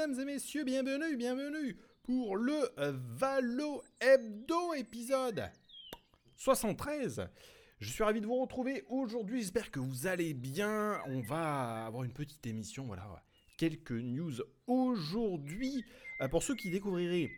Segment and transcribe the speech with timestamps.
[0.00, 5.50] mesdames et messieurs, bienvenue, bienvenue pour le Valo Hebdo épisode
[6.36, 7.28] 73.
[7.80, 11.02] Je suis ravi de vous retrouver aujourd'hui, j'espère que vous allez bien.
[11.06, 13.22] On va avoir une petite émission, voilà,
[13.58, 14.32] quelques news
[14.66, 15.84] aujourd'hui.
[16.22, 17.30] Euh, pour ceux qui découvriraient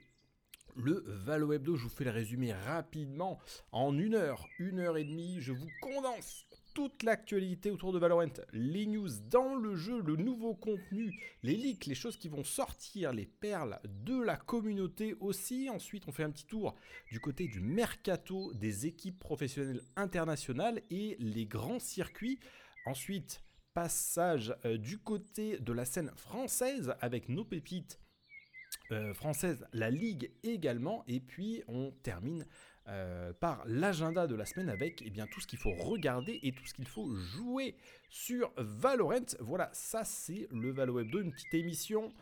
[0.77, 3.41] le Valo Hebdo, je vous fais le résumé rapidement
[3.73, 5.41] en une heure, une heure et demie.
[5.41, 10.55] Je vous condense toute l'actualité autour de Valorant, les news dans le jeu, le nouveau
[10.55, 15.69] contenu, les leaks, les choses qui vont sortir, les perles de la communauté aussi.
[15.71, 16.75] Ensuite, on fait un petit tour
[17.11, 22.41] du côté du mercato des équipes professionnelles internationales et les grands circuits.
[22.87, 23.43] Ensuite,
[23.75, 27.99] passage euh, du côté de la scène française avec nos pépites
[28.91, 31.05] euh, françaises, la Ligue également.
[31.07, 32.47] Et puis on termine
[32.89, 36.53] euh, par l'agenda de la semaine avec eh bien, tout ce qu'il faut regarder et
[36.53, 37.77] tout ce qu'il faut jouer
[38.09, 39.37] sur Valorant.
[39.41, 42.13] Voilà, ça c'est le Valo Hebdo, une petite émission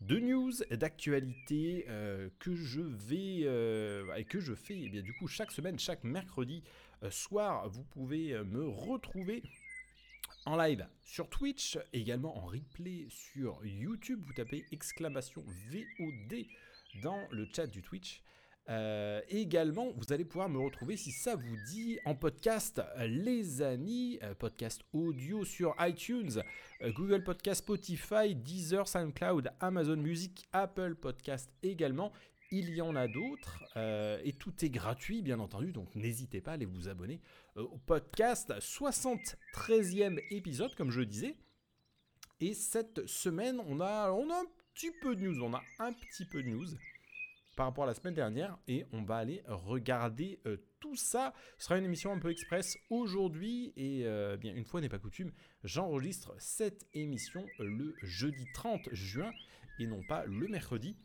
[0.00, 5.14] de news, d'actualité euh, que je vais euh, et que je fais eh bien, du
[5.14, 6.62] coup chaque semaine, chaque mercredi
[7.08, 7.68] soir.
[7.70, 9.42] Vous pouvez me retrouver
[10.44, 14.20] en live sur Twitch, également en replay sur YouTube.
[14.26, 16.46] Vous tapez exclamation VOD
[17.02, 18.22] dans le chat du Twitch.
[18.68, 24.18] Euh, également, vous allez pouvoir me retrouver si ça vous dit en podcast, les amis,
[24.22, 26.42] euh, podcast audio sur iTunes,
[26.82, 32.12] euh, Google Podcast, Spotify, Deezer, SoundCloud, Amazon Music, Apple Podcast également.
[32.52, 33.62] Il y en a d'autres
[34.24, 37.20] et tout est gratuit bien entendu, donc n'hésitez pas à aller vous abonner
[37.54, 41.36] au podcast 73e épisode comme je disais.
[42.40, 45.92] Et cette semaine, on a, on a un petit peu de news, on a un
[45.92, 46.66] petit peu de news
[47.60, 51.34] par rapport à la semaine dernière et on va aller regarder euh, tout ça.
[51.58, 54.98] Ce sera une émission un peu express aujourd'hui et euh, bien une fois n'est pas
[54.98, 55.30] coutume,
[55.62, 59.30] j'enregistre cette émission le jeudi 30 juin
[59.78, 60.96] et non pas le mercredi.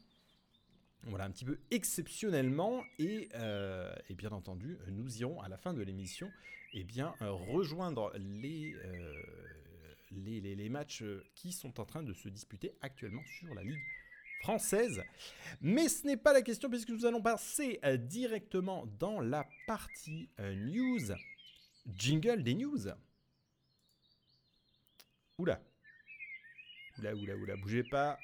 [1.04, 5.82] Voilà, un petit peu exceptionnellement, et, euh, bien entendu, nous irons à la fin de
[5.82, 6.28] l'émission
[6.72, 8.14] et eh bien, rejoindre
[10.10, 11.04] les matchs
[11.36, 13.84] qui sont en train de se disputer actuellement sur la Ligue
[15.62, 20.30] Mais ce n'est pas la question puisque nous allons passer euh, directement dans la partie
[20.40, 21.16] euh, news.
[21.88, 22.88] Jingle des news.
[25.38, 25.62] Oula.
[26.98, 28.18] Oula, oula, oula, bougez pas.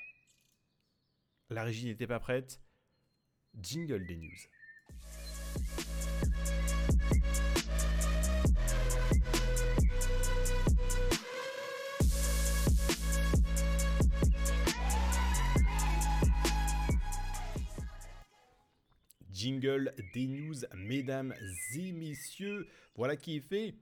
[1.50, 2.62] La régie n'était pas prête.
[3.60, 5.91] Jingle des news.
[19.42, 21.34] Jingle des news, mesdames
[21.76, 22.68] et messieurs.
[22.96, 23.74] Voilà qui est fait.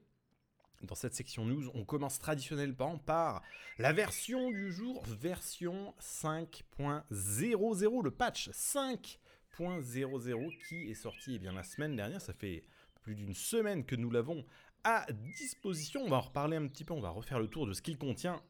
[0.82, 3.42] Dans cette section news, on commence traditionnellement par
[3.76, 11.62] la version du jour, version 5.00, le patch 5.00 qui est sorti eh bien, la
[11.62, 12.22] semaine dernière.
[12.22, 12.62] Ça fait
[13.02, 14.46] plus d'une semaine que nous l'avons
[14.84, 16.00] à disposition.
[16.02, 17.98] On va en reparler un petit peu, on va refaire le tour de ce qu'il
[17.98, 18.42] contient.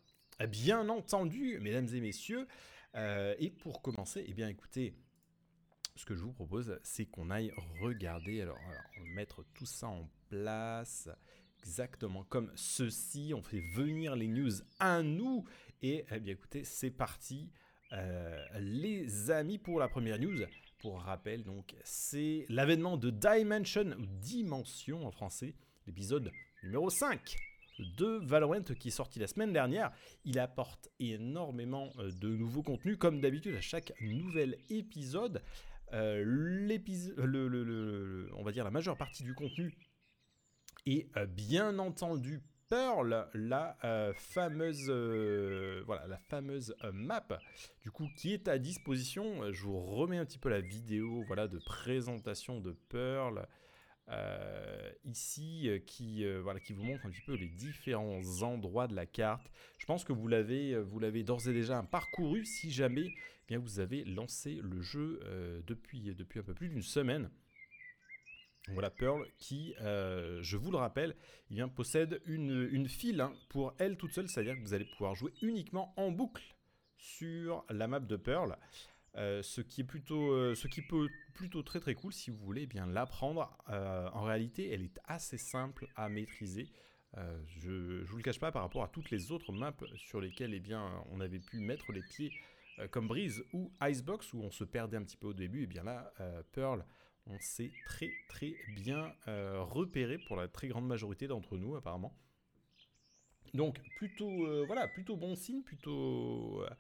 [0.49, 2.47] Bien entendu, mesdames et messieurs.
[2.95, 4.95] Euh, et pour commencer, eh bien écoutez,
[6.01, 7.53] ce que je vous propose, c'est qu'on aille
[7.83, 8.59] regarder, alors,
[8.97, 11.11] on va mettre tout ça en place,
[11.59, 15.45] exactement comme ceci, on fait venir les news à nous,
[15.83, 17.51] et eh bien écoutez, c'est parti,
[17.93, 20.39] euh, les amis, pour la première news,
[20.79, 25.55] pour rappel, donc, c'est l'avènement de Dimension, ou Dimension en français,
[25.87, 27.37] l'épisode numéro 5
[27.99, 29.91] de Valorant qui est sorti la semaine dernière.
[30.25, 35.43] Il apporte énormément euh, de nouveaux contenus, comme d'habitude à chaque nouvel épisode.
[35.93, 39.75] Euh, le, on va dire la majeure partie du contenu
[40.87, 44.89] est euh, bien entendu Pearl, la euh, fameuse,
[45.87, 47.27] voilà, la fameuse map,
[47.83, 49.53] du coup, qui est à disposition.
[49.53, 53.49] Je vous remets un petit peu la vidéo, voilà, de présentation de Pearl.
[54.09, 58.89] Euh, ici euh, qui, euh, voilà, qui vous montre un petit peu les différents endroits
[58.89, 59.49] de la carte.
[59.79, 63.59] Je pense que vous l'avez, vous l'avez d'ores et déjà parcouru si jamais eh bien,
[63.59, 65.21] vous avez lancé le jeu
[65.67, 67.31] depuis, depuis un peu plus d'une semaine.
[68.69, 71.17] Voilà Pearl qui, je vous le rappelle,
[71.51, 74.85] eh bien, possède une, une file hein, pour elle toute seule, c'est-à-dire que vous allez
[74.85, 76.55] pouvoir jouer uniquement en boucle
[76.97, 78.57] sur la map de Pearl.
[79.17, 80.55] Euh, ce qui est plutôt, euh,
[80.89, 83.57] peut plutôt très très cool si vous voulez bien l'apprendre.
[83.69, 86.71] Euh, en réalité, elle est assez simple à maîtriser.
[87.47, 90.55] je ne vous le cache pas par rapport à toutes les autres maps sur lesquelles
[90.55, 90.75] eh
[91.11, 92.31] on avait pu mettre les pieds
[92.93, 95.61] comme Breeze ou Icebox où on se perdait un petit peu au début.
[95.61, 96.13] Et eh bien là,
[96.53, 96.85] Pearl,
[97.27, 102.17] on s'est très très bien repéré pour la très grande majorité d'entre nous apparemment.
[103.55, 106.71] Donc plutôt euh, voilà, plutôt bon signe, plutôt euh,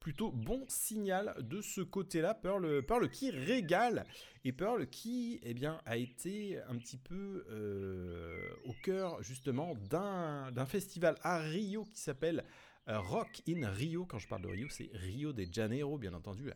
[0.00, 2.34] plutôt bon signal de ce côté-là.
[2.34, 4.06] Pearl, Pearl qui régale
[4.44, 10.66] et Pearl qui eh bien a été un petit peu euh, au cœur justement d'un
[10.66, 12.44] festival à Rio qui s'appelle
[12.86, 14.04] Rock in Rio.
[14.04, 16.52] Quand je parle de Rio, c'est Rio de Janeiro, bien entendu,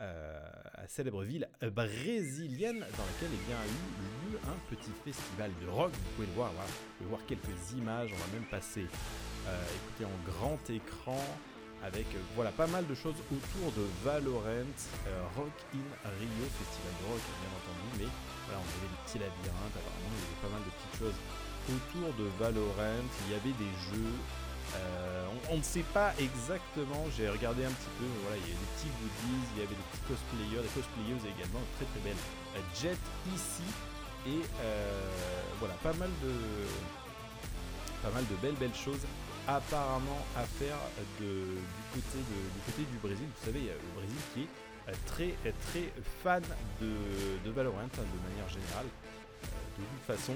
[0.00, 0.40] euh,
[0.88, 5.92] célèbre ville brésilienne dans laquelle eh bien, a eu lieu un petit festival de rock.
[5.92, 6.50] Vous pouvez le voir,
[7.02, 8.86] voir quelques images, on va même passer
[9.46, 11.22] euh, écouter en grand écran
[11.82, 14.72] avec euh, voilà pas mal de choses autour de Valorant,
[15.36, 15.88] Rock in
[16.18, 18.10] Rio, festival de rock bien entendu, mais
[18.46, 21.18] voilà on avait des petits labyrinthes, apparemment il y avait pas mal de petites choses
[21.68, 24.16] autour de Valorant, il y avait des jeux,
[24.76, 28.60] euh, on, ne sait pas exactement, j'ai regardé un petit peu, voilà, il y avait
[28.60, 32.22] des petits goodies, il y avait des petits cosplayers, des cosplayeuses également, très très belle
[32.54, 33.00] euh, jet
[33.34, 33.66] ici,
[34.26, 35.02] et euh,
[35.58, 36.32] voilà, pas mal de
[38.02, 39.04] pas mal de belles belles choses
[39.46, 40.78] apparemment à faire
[41.18, 41.58] du,
[41.92, 43.26] côté du côté du Brésil.
[43.26, 45.34] Vous savez, il y a le Brésil qui est très
[45.66, 46.42] très fan
[46.80, 46.92] de,
[47.44, 48.86] de Valorant hein, de manière générale,
[49.78, 50.34] de toute façon.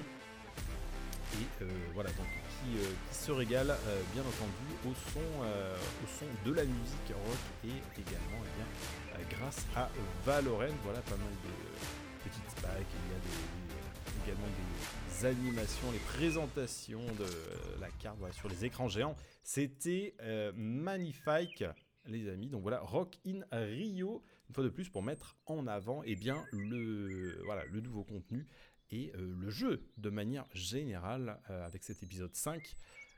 [1.35, 1.65] Et
[1.95, 2.27] voilà, donc
[2.77, 7.39] euh, se régale euh, bien entendu au son, euh, au son de la musique rock
[7.65, 9.91] et également eh bien, grâce à
[10.25, 10.75] Valorant.
[10.83, 17.05] Voilà pas mal de petites packs, il y a des, également des animations, les présentations
[17.19, 19.17] de la carte sur les écrans géants.
[19.43, 20.15] C'était
[20.57, 21.65] magnifique
[22.07, 22.49] les amis.
[22.49, 26.45] Donc voilà, Rock in Rio, une fois de plus pour mettre en avant eh bien,
[26.53, 28.47] le, voilà, le nouveau contenu
[28.91, 32.77] et euh, le jeu de manière générale euh, avec cet épisode 5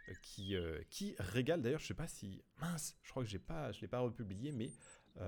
[0.09, 0.57] euh, qui,
[0.91, 1.63] qui régale.
[1.63, 4.53] D'ailleurs, je sais pas si mince, je crois que j'ai pas, je l'ai pas republié,
[4.53, 4.71] mais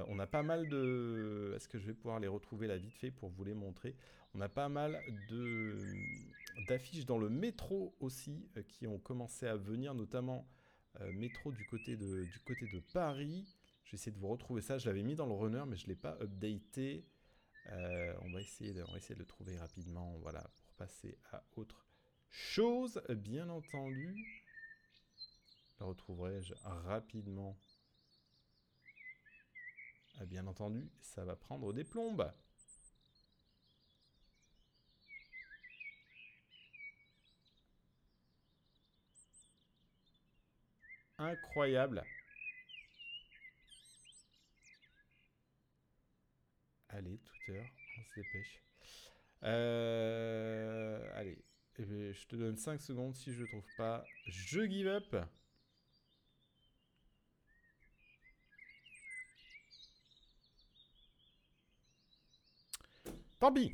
[0.09, 1.55] on a pas mal de.
[1.57, 3.97] Est-ce que je vais pouvoir les retrouver là vite fait pour vous les montrer
[4.35, 5.01] On a pas mal
[5.31, 5.79] de
[6.69, 10.47] d'affiches dans le métro aussi qui ont commencé à venir, notamment
[11.15, 13.57] métro du côté de du côté de Paris.
[13.85, 14.77] Je vais essayer de vous retrouver ça.
[14.77, 17.07] Je l'avais mis dans le runner, mais je l'ai pas updaté.
[17.71, 18.83] Euh, on, va essayer de,
[19.15, 21.87] le trouver rapidement, voilà, pour passer à autre
[22.31, 24.45] chose, bien entendu.
[25.79, 27.59] Le retrouverai-je rapidement
[30.19, 32.33] ah, Bien entendu, ça va prendre des plombes.
[41.19, 42.05] Incroyable.
[46.99, 47.63] Allez, Twitter,
[47.97, 48.61] on se dépêche.
[49.45, 51.39] Euh, allez,
[51.79, 53.15] eh ben, je te donne 5 secondes.
[53.15, 55.17] Si je ne trouve pas, je give up.
[63.39, 63.73] Tant pis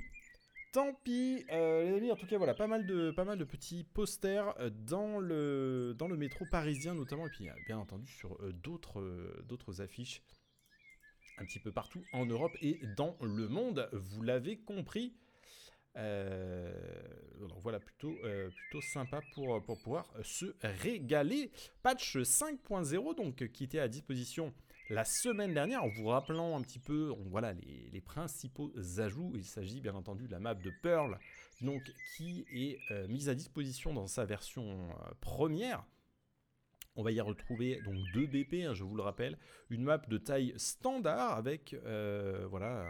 [0.75, 3.45] Tant pis, euh, les amis, en tout cas, voilà, pas mal de, pas mal de
[3.45, 8.37] petits posters euh, dans le, dans le métro parisien notamment, et puis bien entendu sur
[8.53, 10.23] d'autres d'autres affiches
[11.39, 15.15] un petit peu partout en Europe et dans le monde, vous l'avez compris.
[15.97, 16.73] Euh,
[17.63, 21.51] voilà, plutôt, euh, plutôt sympa pour, pour pouvoir se régaler.
[21.83, 24.53] Patch 5.0, donc, qui était à disposition
[24.91, 29.33] la semaine dernière, en vous rappelant un petit peu voilà, les, les principaux ajouts.
[29.35, 31.19] Il s'agit bien entendu de la map de Pearl,
[31.61, 31.83] donc,
[32.17, 34.89] qui est euh, mise à disposition dans sa version
[35.21, 35.85] première.
[36.97, 39.37] On va y retrouver donc deux BP, hein, je vous le rappelle,
[39.71, 42.89] une map de taille standard avec euh, voilà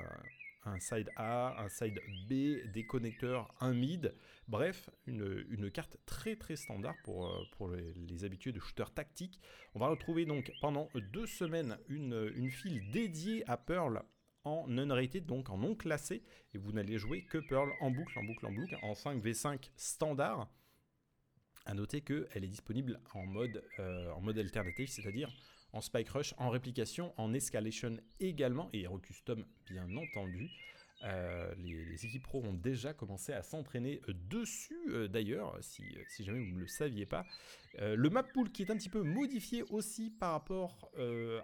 [0.66, 4.14] un side A, un side B, des connecteurs, un mid,
[4.48, 9.40] bref, une, carte très très standard pour, euh, pour les, habitués de shooter tactique.
[9.74, 14.02] On va retrouver donc pendant deux semaines une, une file dédiée à Pearl
[14.44, 18.24] en non-rated, donc en non classé, et vous n'allez jouer que Pearl en boucle, en
[18.24, 20.48] boucle, en boucle, en 5v5 standard.
[21.66, 25.30] A noter qu'elle est disponible en mode, euh, en mode alternatif, c'est-à-dire
[25.72, 30.50] en Spike Rush, en réplication, en Escalation également, et Hero Custom bien entendu.
[31.02, 35.84] Euh, les, équipes pro ont déjà commencé à s'entraîner dessus euh, d'ailleurs, si,
[36.20, 37.26] jamais vous ne le saviez pas.
[37.78, 40.90] le map pool qui est un petit peu modifié aussi par rapport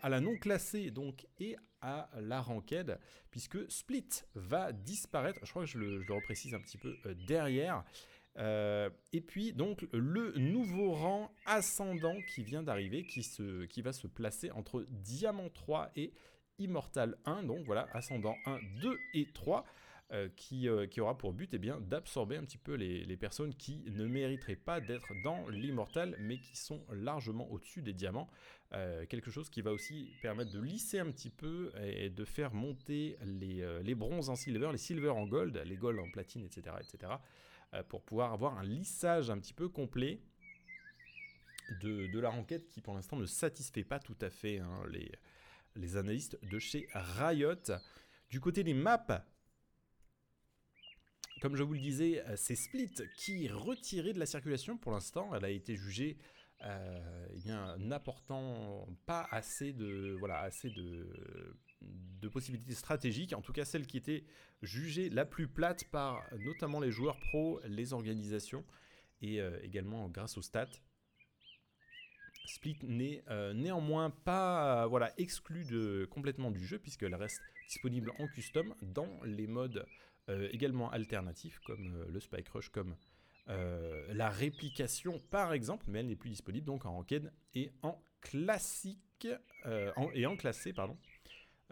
[0.03, 2.99] à la non classée donc, et à la ranked,
[3.31, 5.41] puisque Split va disparaître.
[5.45, 6.97] Je crois que je le, je le reprécise un petit peu
[7.27, 7.85] derrière.
[8.39, 13.27] Euh, et puis donc le nouveau rang ascendant qui vient d'arriver, qui,
[13.69, 16.13] qui va se placer entre Diamant 3 et
[16.59, 17.45] Immortal 1.
[17.45, 19.65] Donc voilà, ascendant 1, 2 et 3.
[20.13, 23.85] Euh, qui, euh, qui, aura pour but eh d'absorber un petit peu les, personnes qui
[23.93, 28.29] ne mériteraient pas d'être dans l'immortal, mais qui sont largement au-dessus des diamants.
[29.09, 33.19] quelque chose qui va aussi permettre de lisser un petit peu et de faire monter
[33.25, 36.75] les, les bronzes en silver, les silver en gold, les gold en platine, etc.
[36.81, 37.13] etc.
[37.75, 40.21] Euh, pour pouvoir avoir un lissage un petit peu complet
[41.83, 45.13] de, la renquête qui pour l'instant ne satisfait pas tout à fait hein, les,
[45.77, 47.55] les analystes de chez Riot.
[48.29, 49.25] Du côté des maps,
[51.41, 55.33] comme je vous le disais, c'est Split qui est retiré de la circulation pour l'instant.
[55.35, 56.19] Elle a été jugée
[56.63, 63.65] euh, eh n'apportant pas assez de, voilà, assez de, de possibilités stratégiques, en tout cas
[63.65, 64.25] celle qui était
[64.63, 68.65] jugée la plus plate par notamment les joueurs pros, les organisations
[69.23, 70.69] et euh, également grâce aux stats.
[72.47, 78.27] Split n'est euh, néanmoins pas voilà, exclu de, complètement du jeu puisqu'elle reste disponible en
[78.29, 79.87] custom dans les modes
[80.29, 82.97] euh, également alternatifs comme le Spike Rush, comme
[84.13, 89.27] la réplication par exemple, mais elle n'est plus disponible donc en ranked et en classique
[90.15, 90.97] et en classé pardon.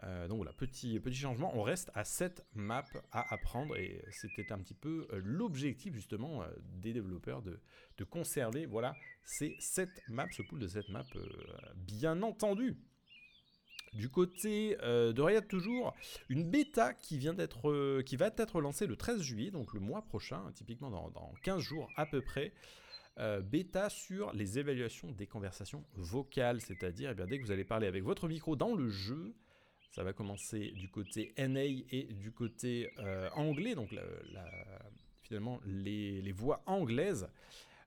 [0.03, 1.51] Euh, donc voilà, petit, petit changement.
[1.55, 6.41] On reste à 7 maps à apprendre et c'était un petit peu euh, l'objectif justement
[6.41, 7.59] euh, des développeurs de,
[8.09, 11.03] conserver voilà, ces 7 maps, ce pool de 7 maps,
[11.75, 12.77] bien entendu.
[13.91, 15.93] Du côté de Riot toujours,
[16.29, 17.73] une bêta qui, vient d'être,
[18.17, 22.05] va être lancée le 13 juillet, donc le mois prochain, typiquement dans, 15 jours à
[22.05, 22.53] peu près.
[23.41, 28.03] bêta sur les évaluations des conversations vocales, c'est-à-dire eh dès que vous allez parler avec
[28.03, 29.35] votre micro dans le jeu,
[29.91, 33.75] ça va commencer du côté NA et du côté euh, anglais.
[33.75, 33.89] Donc
[35.21, 37.27] finalement, les, voix anglaises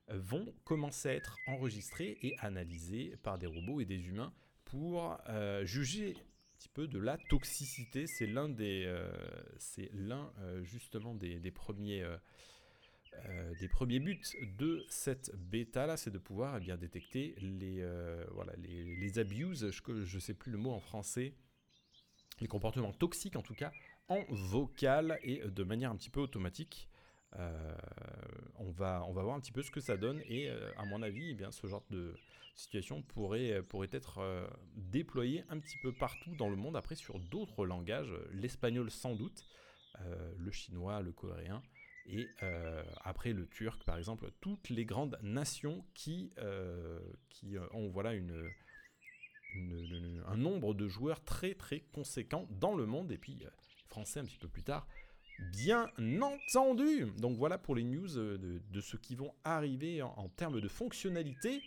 [0.09, 4.33] vont commencer à être enregistrées et analysées par des robots et des humains
[4.65, 8.07] pour euh, juger un petit peu de la toxicité.
[8.07, 9.11] C'est l'un des, euh,
[9.59, 10.33] c'est l'un
[10.63, 12.05] justement des, premiers.
[13.61, 14.21] des premiers buts
[14.59, 17.87] de cette bêta là, c'est de pouvoir eh bien détecter les
[18.33, 21.35] voilà les, les abuses, je ne sais plus le mot en français,
[22.41, 23.73] les comportements toxiques en tout cas,
[24.09, 26.89] en vocal et de manière un petit peu automatique.
[27.39, 27.75] Euh,
[28.57, 30.85] on, va, on va voir un petit peu ce que ça donne et euh, à
[30.85, 32.15] mon avis, eh bien, ce genre de
[32.55, 34.47] situation pourrait, pourrait être euh,
[34.77, 39.47] déployé un petit peu partout dans le monde, après sur d'autres langages, l'espagnol sans doute,
[40.37, 41.63] le chinois, le coréen,
[42.07, 42.27] et
[43.05, 46.33] après le turc par exemple, toutes les grandes nations qui,
[47.29, 48.51] qui ont voilà, une,
[50.27, 53.51] un nombre de joueurs très très conséquent dans le monde, et puis euh,
[53.89, 54.87] français un petit peu plus tard,
[55.53, 57.07] bien entendu.
[57.19, 61.63] Donc voilà pour les news euh, de, ce qui vont arriver en, termes de fonctionnalité.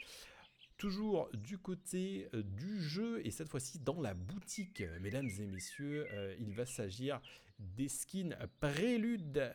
[0.77, 6.07] Toujours du côté euh, du jeu, et cette fois-ci dans la boutique, mesdames et messieurs,
[6.39, 7.21] il va s'agir
[7.59, 9.53] des skins Prélude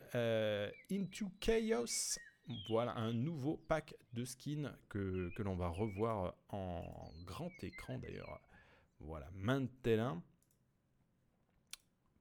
[0.89, 2.17] Into Chaos
[2.67, 6.83] voilà un nouveau pack de skins que, l'on va revoir en
[7.25, 8.41] grand écran d'ailleurs.
[8.99, 10.23] Voilà, maintenant.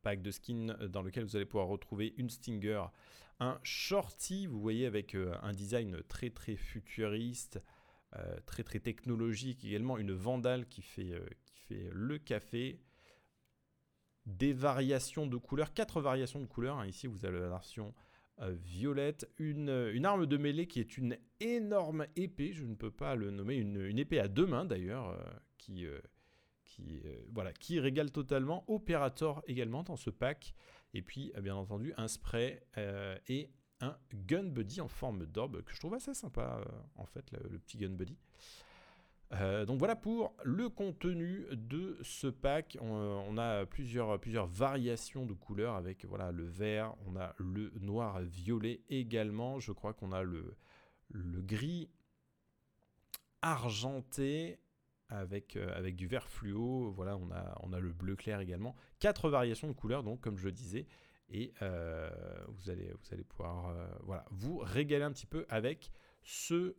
[0.02, 2.84] Pack de skins dans lequel vous allez pouvoir retrouver une Stinger,
[3.38, 7.60] un Shorty, vous voyez, avec euh, un design très très futuriste,
[8.16, 12.80] euh, très très technologique, également une Vandale qui fait, euh, qui fait le café,
[14.24, 16.78] des variations de couleurs, quatre variations de couleurs.
[16.78, 16.86] Hein.
[16.86, 17.94] Ici, vous avez la version
[18.48, 22.90] violette, une, euh, une, arme de mêlée qui est une énorme épée, je ne peux
[22.90, 26.00] pas le nommer, une, épée à deux mains d'ailleurs, euh,
[27.58, 28.64] qui régale totalement.
[28.68, 30.54] Operator également dans ce pack,
[30.94, 32.62] et puis bien entendu un spray
[33.28, 36.62] et un gun buddy en forme d'orbe que je trouve assez sympa
[36.96, 38.16] en fait, le petit gun buddy.
[39.32, 42.76] Euh, donc voilà pour le contenu de ce pack.
[42.80, 48.20] On, a plusieurs, plusieurs variations de couleurs avec voilà, le vert, on a le noir
[48.20, 49.60] violet également.
[49.60, 50.56] Je crois qu'on a le,
[51.10, 51.88] le gris
[53.42, 54.58] argenté
[55.08, 56.90] avec, euh, avec du vert fluo.
[56.90, 58.74] Voilà, on a, on a le bleu clair également.
[58.98, 60.86] Quatre variations de couleurs, donc comme je disais.
[61.32, 62.10] Et euh,
[62.48, 63.72] vous, allez, vous allez pouvoir
[64.02, 65.92] voilà, vous régaler un petit peu avec
[66.24, 66.74] ce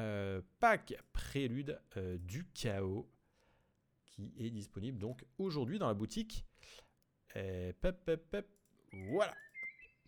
[0.00, 3.08] euh, pack prélude euh, du chaos
[4.04, 6.44] qui est disponible donc aujourd'hui dans la boutique.
[7.32, 8.46] pep,
[9.08, 9.34] voilà.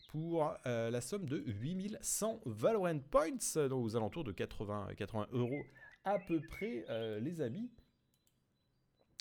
[0.08, 5.62] Pour euh, la somme de 8100 Valorant Points, donc aux alentours de 80, 80 euros
[6.04, 6.86] à peu près,
[7.20, 7.70] les amis.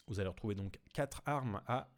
[0.07, 1.89] Vous allez retrouver donc 4 armes à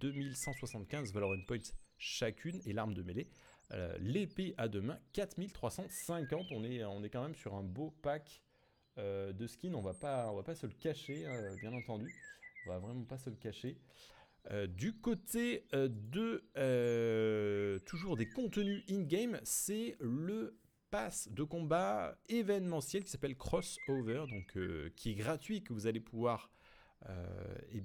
[0.00, 3.28] 2175 Valorant Points chacune et l'arme de mêlée
[3.74, 6.46] euh, l'épée à deux mains, 4350.
[6.52, 8.42] On est, quand même sur un beau pack
[8.98, 9.74] euh, de skins.
[9.74, 12.12] On va pas, on va pas se le cacher, hein, bien entendu.
[12.66, 13.78] On va vraiment pas se le cacher.
[14.50, 16.44] Euh, du côté de
[17.86, 20.58] toujours des contenus in-game, c'est le
[20.90, 24.58] pass de combat événementiel qui s'appelle Crossover, donc
[24.96, 26.50] qui est gratuit, que vous allez pouvoir
[27.72, 27.82] eh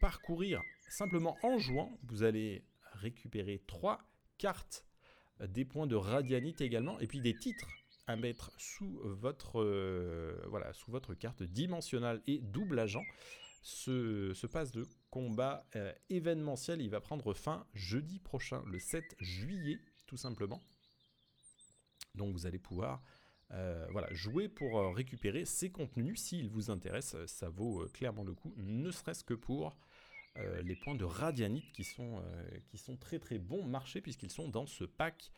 [0.00, 1.96] parcourir simplement en jouant.
[2.08, 4.00] Vous allez récupérer trois
[4.36, 4.84] cartes
[5.48, 7.68] des points de radianite également, et puis des titres
[8.06, 9.62] à mettre sous votre,
[10.48, 13.04] voilà, sous votre carte dimensionnelle et double agent.
[13.62, 15.66] Ce, ce pass de combat
[16.08, 20.60] événementiel, il va prendre fin jeudi prochain, le 7 juillet, tout simplement.
[22.14, 23.02] Donc vous allez pouvoir
[23.52, 26.20] euh, voilà, jouer pour euh, récupérer ces contenus.
[26.20, 29.76] S'ils vous intéressent, ça vaut euh, clairement le coup, ne serait-ce que pour
[30.62, 32.22] les points de radianite qui sont,
[32.68, 35.32] qui sont très très bon marché puisqu'ils sont dans ce pack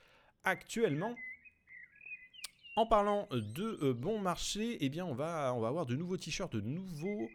[0.44, 1.14] actuellement.
[2.76, 6.54] En parlant de bon marché, eh bien on va, on va avoir de nouveaux t-shirts,
[6.54, 7.28] de nouveaux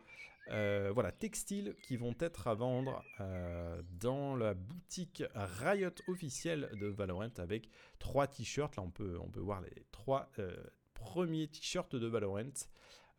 [0.52, 6.88] euh, voilà, textiles qui vont être à vendre euh, dans la boutique Riot officielle de
[6.88, 8.78] Valorant avec trois t-shirts.
[8.78, 10.56] Là, on peut, on peut voir les trois euh,
[10.94, 12.54] premiers t-shirts de Valorant.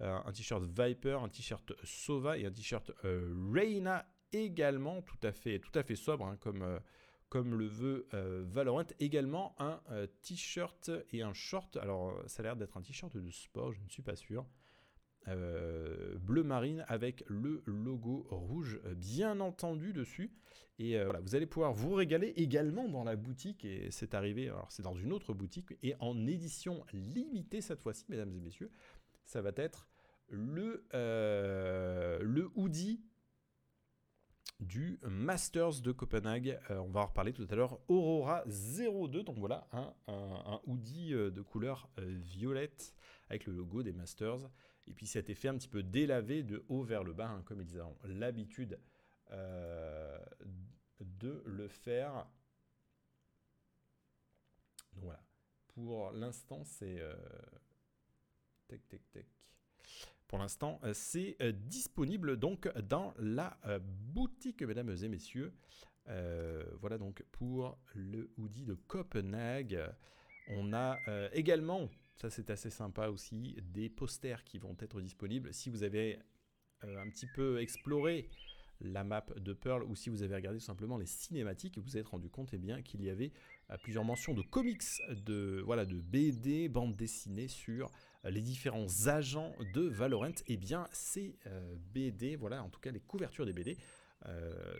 [0.00, 5.76] un t-shirt Viper, un t-shirt Sova et un t-shirt Reina également, tout à fait, tout
[5.76, 6.80] à fait sobre, hein, comme,
[7.28, 8.86] comme le veut Valorant.
[9.00, 9.80] Également un
[10.22, 11.76] t-shirt et un short.
[11.76, 14.46] Alors, ça a l'air d'être un t-shirt de sport, je ne suis pas sûr.
[15.28, 20.32] Euh, bleu marine avec le logo rouge bien entendu dessus.
[20.78, 23.64] Et euh, voilà, vous allez pouvoir vous régaler également dans la boutique.
[23.64, 28.06] Et c'est arrivé, alors c'est dans une autre boutique et en édition limitée cette fois-ci,
[28.08, 28.70] mesdames et messieurs.
[29.24, 29.88] Ça va être
[30.28, 33.02] le, euh, le hoodie
[34.60, 36.58] du Masters de Copenhague.
[36.70, 37.78] on va en reparler tout à l'heure.
[37.88, 39.22] Aurora 02.
[39.22, 42.94] Donc voilà, un, un hoodie de couleur violette
[43.28, 44.50] avec le logo des Masters.
[44.88, 47.60] Et puis cet effet un petit peu délavé de haut vers le bas, hein, comme
[47.60, 48.80] ils ont l'habitude
[49.30, 50.18] euh,
[51.00, 52.26] de le faire.
[54.94, 55.22] Donc voilà.
[55.74, 57.00] Pour l'instant, c'est...
[57.00, 57.14] Euh,
[58.66, 59.26] tech, tech, tech.
[60.28, 61.36] Pour l'instant, euh, c'est
[61.66, 63.58] disponible donc dans la
[64.12, 65.52] boutique, mesdames et messieurs.
[66.80, 69.82] voilà donc pour le hoodie de Copenhague.
[70.50, 70.96] On a
[71.32, 73.56] également ça, c'est assez sympa aussi.
[73.62, 75.54] Des posters qui vont être disponibles.
[75.54, 76.18] Si vous avez
[76.82, 78.28] euh, un petit peu exploré
[78.80, 82.08] la map de Pearl ou si vous avez regardé simplement les cinématiques, vous vous êtes
[82.08, 86.00] rendu compte eh bien, qu'il y avait euh, plusieurs mentions de comics, de, voilà, de
[86.00, 87.90] BD, bandes dessinées sur
[88.24, 90.32] euh, les différents agents de Valorant.
[90.46, 91.36] Eh bien, ces
[91.92, 93.76] BD, voilà, en tout cas les couvertures des BD,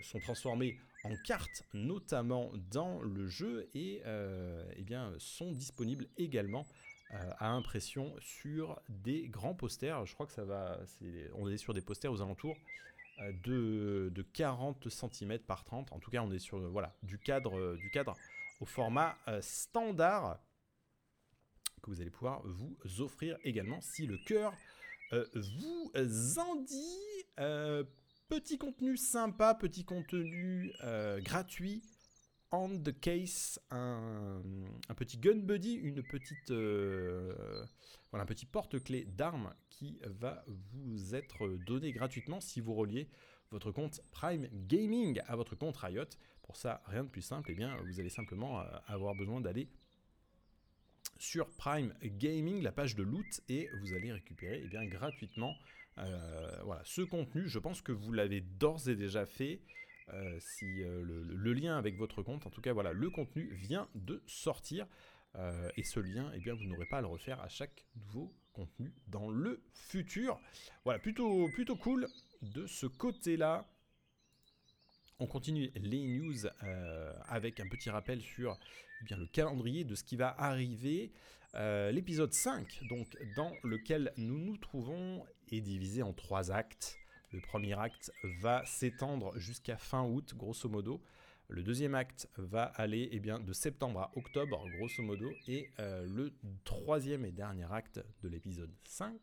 [0.02, 6.66] sont transformées en cartes, notamment dans le jeu, et eh bien, sont disponibles également
[7.14, 10.04] euh, à impression sur des grands posters.
[10.04, 10.78] Je crois que ça va.
[11.36, 12.54] on est sur des posters aux alentours
[13.20, 15.90] euh, de, de, 40 cm par 30.
[15.92, 18.14] En tout cas, on est sur voilà, du, cadre, euh, du cadre
[18.60, 20.38] au format standard
[21.82, 24.52] que vous allez pouvoir vous offrir également si le cœur
[25.12, 27.24] vous en dit.
[28.28, 30.72] petit contenu sympa, petit contenu
[31.18, 31.82] gratuit
[32.50, 34.42] on the case, un,
[34.96, 37.34] petit gun buddy, une petite, euh,
[38.10, 43.08] voilà, un petit porte-clés d'armes qui va vous être donné gratuitement si vous reliez
[43.50, 46.04] votre compte Prime Gaming à votre compte Riot.
[46.48, 49.68] Pour ça, rien de plus simple, eh bien, vous allez simplement euh, avoir besoin d'aller
[51.18, 55.54] sur Prime Gaming, la page de loot, et vous allez récupérer eh bien, gratuitement
[55.98, 57.48] euh, voilà, ce contenu.
[57.48, 59.60] Je pense que vous l'avez d'ores et déjà fait.
[60.14, 63.88] Euh, si euh, le, lien avec votre compte, en tout cas voilà, le contenu vient
[63.94, 64.86] de sortir.
[65.76, 68.92] Et ce lien, eh bien, vous n'aurez pas à le refaire à chaque nouveau contenu
[69.06, 70.40] dans le futur.
[70.82, 72.08] Voilà, plutôt, plutôt cool
[72.42, 73.68] de ce côté-là.
[75.20, 76.46] On continue les news
[77.26, 78.56] avec un petit rappel sur
[79.10, 81.10] eh le calendrier de ce qui va arriver.
[81.54, 86.96] L'épisode 5, donc, dans lequel nous nous trouvons, est divisé en trois actes.
[87.32, 91.02] Le premier acte va s'étendre jusqu'à fin août, grosso modo.
[91.48, 95.30] Le deuxième acte va aller eh de septembre à octobre, grosso modo.
[95.46, 96.32] Et euh, le
[96.64, 99.18] troisième et dernier acte de l'épisode 5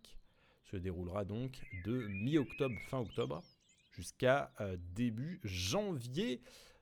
[0.64, 3.44] se déroulera donc de mi-octobre, fin octobre,
[3.96, 6.42] jusqu'à euh, début janvier.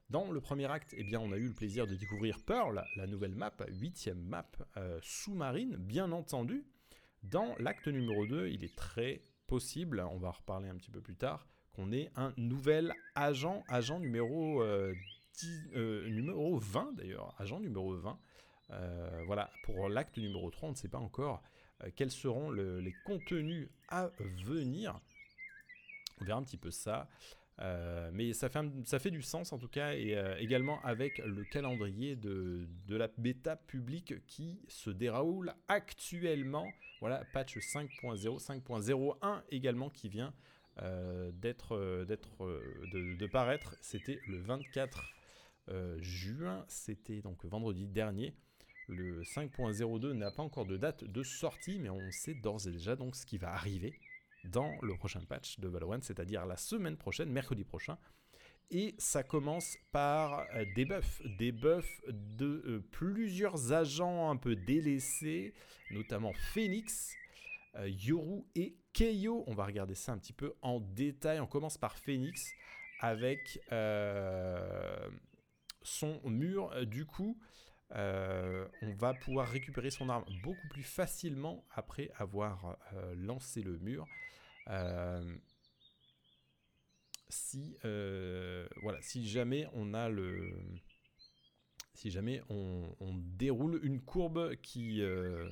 [0.09, 3.07] Dans le premier acte, eh bien, on a eu le plaisir de découvrir Pearl, la
[3.07, 6.65] nouvelle map, huitième map euh, sous-marine, bien entendu.
[7.23, 11.01] Dans l'acte numéro 2, il est très possible, on va en reparler un petit peu
[11.01, 14.93] plus tard, qu'on ait un nouvel agent, agent numéro, euh,
[15.75, 18.19] euh, numéro 20 d'ailleurs, agent numéro 20.
[18.71, 21.41] Euh, voilà, pour l'acte numéro 3, on ne sait pas encore
[21.97, 25.01] quels seront les contenus à venir.
[26.21, 27.07] On verra un petit peu ça.
[28.11, 32.15] mais ça fait, ça fait du sens en tout cas, et également avec le calendrier
[32.15, 36.67] de, de, la bêta publique qui se déroule actuellement
[37.03, 40.33] voilà, patch 5.0, 5.01 également qui vient
[40.81, 43.75] euh, d'être, euh, d'être, euh, de, paraître.
[43.81, 45.03] C'était le 24
[45.97, 48.33] juin, c'était donc vendredi dernier.
[48.87, 52.95] Le 5.02 n'a pas encore de date de sortie, mais on sait d'ores et déjà
[52.95, 53.93] donc ce qui va arriver
[54.43, 57.97] dans le prochain patch de Valorant, c'est-à-dire la semaine prochaine, mercredi prochain.
[58.71, 64.55] Et ça commence par euh, des buffs, des buffs de euh, plusieurs agents un peu
[64.55, 65.53] délaissés,
[65.91, 67.13] notamment Phoenix,
[67.75, 69.43] euh, Yoru et Keio.
[69.47, 71.39] On va regarder ça un petit peu en détail.
[71.39, 72.51] On commence par Phoenix
[72.99, 73.59] avec
[75.81, 76.85] son mur.
[76.85, 77.37] Du coup,
[77.91, 82.77] on va pouvoir récupérer son arme beaucoup plus facilement après avoir
[83.15, 84.07] lancé le mur
[87.33, 90.53] si, euh, voilà, si jamais on a le.
[91.93, 92.95] Si jamais on,
[93.37, 95.01] déroule une courbe qui.
[95.01, 95.49] Euh,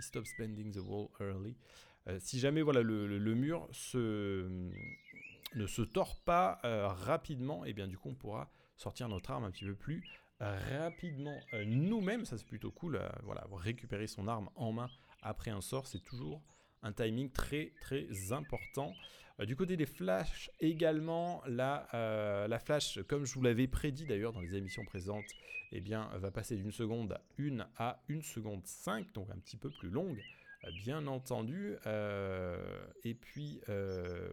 [0.00, 1.56] stop spending the wall early.
[2.08, 3.68] Euh, si jamais voilà, le, mur
[5.54, 9.44] ne se tord pas rapidement, et eh bien du coup on pourra sortir notre arme
[9.44, 10.02] un petit peu plus
[10.40, 12.24] rapidement nous-mêmes.
[12.24, 13.00] Ça c'est plutôt cool.
[13.22, 16.42] voilà, récupérer son arme en main après un sort, c'est toujours
[16.82, 18.94] un timing très très important.
[19.40, 24.06] Euh, du côté des flashs également, la, euh, la flash, comme je vous l'avais prédit
[24.06, 25.24] d'ailleurs dans les émissions présentes,
[25.72, 29.70] eh bien, va passer d'une seconde 1 à 1 seconde 5, donc un petit peu
[29.70, 30.20] plus longue,
[30.64, 31.76] euh, bien entendu.
[33.04, 33.60] et puis,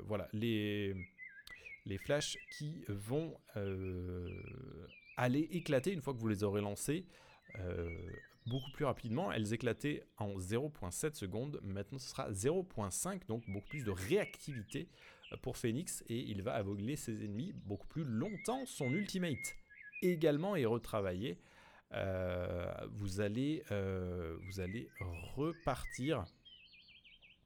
[0.05, 0.95] voilà, les,
[1.85, 3.37] les flashs qui vont
[5.15, 7.05] aller éclater une fois que vous les aurez lancés
[8.49, 9.31] beaucoup plus rapidement.
[9.31, 11.59] Elles éclataient en 0.7 secondes.
[11.63, 14.89] Maintenant, ce sera 0.5, donc beaucoup plus de réactivité
[15.31, 16.03] euh, pour Phoenix.
[16.09, 18.65] Et il va aveugler ses ennemis beaucoup plus longtemps.
[18.65, 19.55] Son ultimate
[20.01, 21.37] également est retravaillé.
[21.93, 24.89] Euh, vous, allez, euh, vous allez
[25.35, 26.25] repartir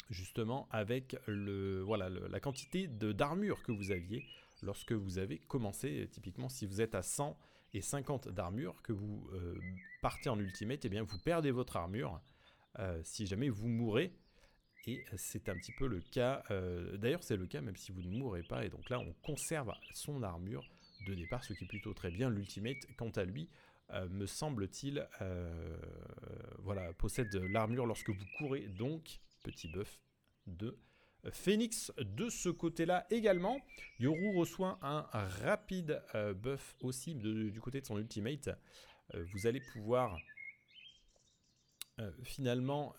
[0.10, 4.26] justement avec le, voilà, la quantité d'armure que vous aviez
[4.62, 6.08] lorsque vous avez commencé.
[6.12, 7.38] Typiquement, si vous êtes à 100
[7.74, 9.60] et 50 d'armure, que vous euh,
[10.02, 12.22] partez en ultimate, et eh bien vous perdez votre armure
[12.80, 14.14] euh, si jamais vous mourrez.
[14.86, 18.02] Et c'est un petit peu le cas, euh, d'ailleurs c'est le cas même si vous
[18.02, 20.70] ne mourrez pas, et donc là on conserve son armure
[21.08, 22.30] de départ, ce qui est plutôt très bien.
[22.30, 23.50] L'ultimate, quant à lui,
[24.10, 25.08] me semble-t-il,
[26.60, 30.00] voilà, possède l'armure lorsque vous courez, donc petit buff
[30.48, 30.78] de
[31.32, 33.62] Phoenix de ce côté-là également.
[34.00, 38.50] Yoru reçoit un rapide euh, buff aussi du côté de son ultimate.
[39.14, 40.18] Euh, vous allez pouvoir
[42.00, 42.96] euh, finalement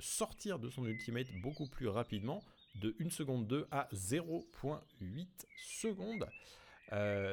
[0.00, 2.42] sortir de son ultimate beaucoup plus rapidement
[2.76, 6.28] de 1 seconde 2 à 0.8 secondes.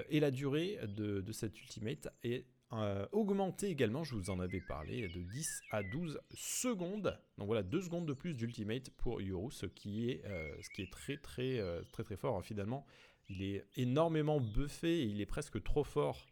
[0.09, 4.61] et la durée de, de cet ultimate est euh, augmenté également, je vous en avais
[4.61, 7.19] parlé, de 10 à 12 secondes.
[7.37, 10.83] Donc voilà, 2 secondes de plus d'ultimate pour Yoru, ce qui est, euh, ce qui
[10.83, 12.85] est très très euh, très très fort hein, finalement.
[13.29, 16.27] Il est énormément buffé il est presque trop fort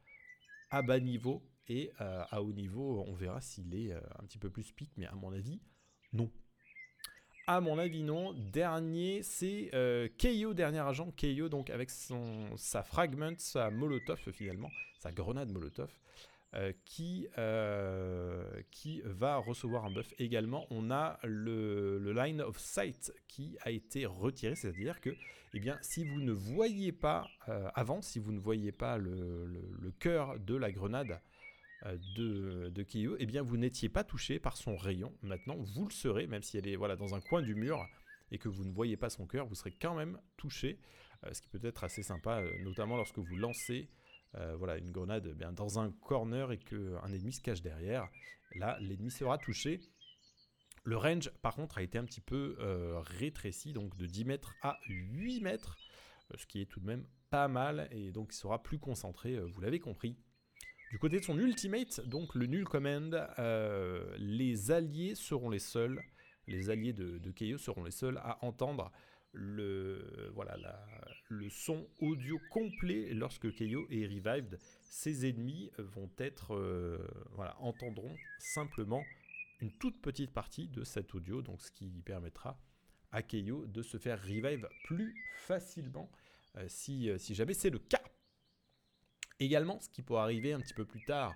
[0.69, 1.43] à bas niveau.
[1.71, 5.13] Et à haut niveau, on verra s'il est un petit peu plus pique, mais à
[5.13, 5.61] mon avis,
[6.13, 6.31] non.
[7.45, 8.33] À mon avis, non.
[8.33, 9.69] Dernier, c'est
[10.17, 11.11] Keio, dernier agent.
[11.11, 15.89] Keio, donc avec son, sa fragment, sa molotov finalement, sa grenade molotov.
[16.55, 20.65] Euh, qui, euh, qui va recevoir un buff également.
[20.71, 25.11] On a le, line of sight qui a été retiré, c'est-à-dire que
[25.53, 29.45] eh bien, si vous ne voyez pas euh, avant, si vous ne voyez pas le,
[29.45, 31.21] le, cœur de la grenade
[32.17, 32.85] de, de
[33.19, 35.13] eh bien vous n'étiez pas touché par son rayon.
[35.21, 37.85] Maintenant, vous le serez, même si elle est voilà, dans un coin du mur
[38.31, 40.79] et que vous ne voyez pas son cœur, vous serez quand même touché,
[41.31, 43.87] ce qui peut être assez sympa, notamment lorsque vous lancez
[44.35, 48.07] euh, voilà, une grenade eh bien, dans un corner et qu'un ennemi se cache derrière,
[48.55, 49.81] là, l'ennemi sera touché.
[50.83, 54.53] Le range, par contre, a été un petit peu euh, rétréci, donc de 10 mètres
[54.61, 55.77] à 8 mètres,
[56.31, 59.39] euh, ce qui est tout de même pas mal, et donc il sera plus concentré,
[59.39, 60.17] vous l'avez compris.
[60.89, 63.27] Du côté de son ultimate, donc le nul command,
[64.17, 66.01] les alliés seront les seuls,
[66.47, 68.91] les alliés de, de Keio seront les seuls à entendre
[69.31, 70.57] le, voilà,
[71.29, 74.57] le son audio complet lorsque Keio est revived.
[74.89, 76.97] Ses ennemis vont être, euh,
[77.31, 79.03] voilà, entendront simplement
[79.61, 82.59] une toute petite partie de cet audio, donc ce qui permettra
[83.11, 86.09] à Keio de se faire revive plus facilement
[86.57, 88.01] euh, si, euh, si jamais c'est le cas.
[89.39, 91.35] Également, ce qui peut arriver un petit peu plus tard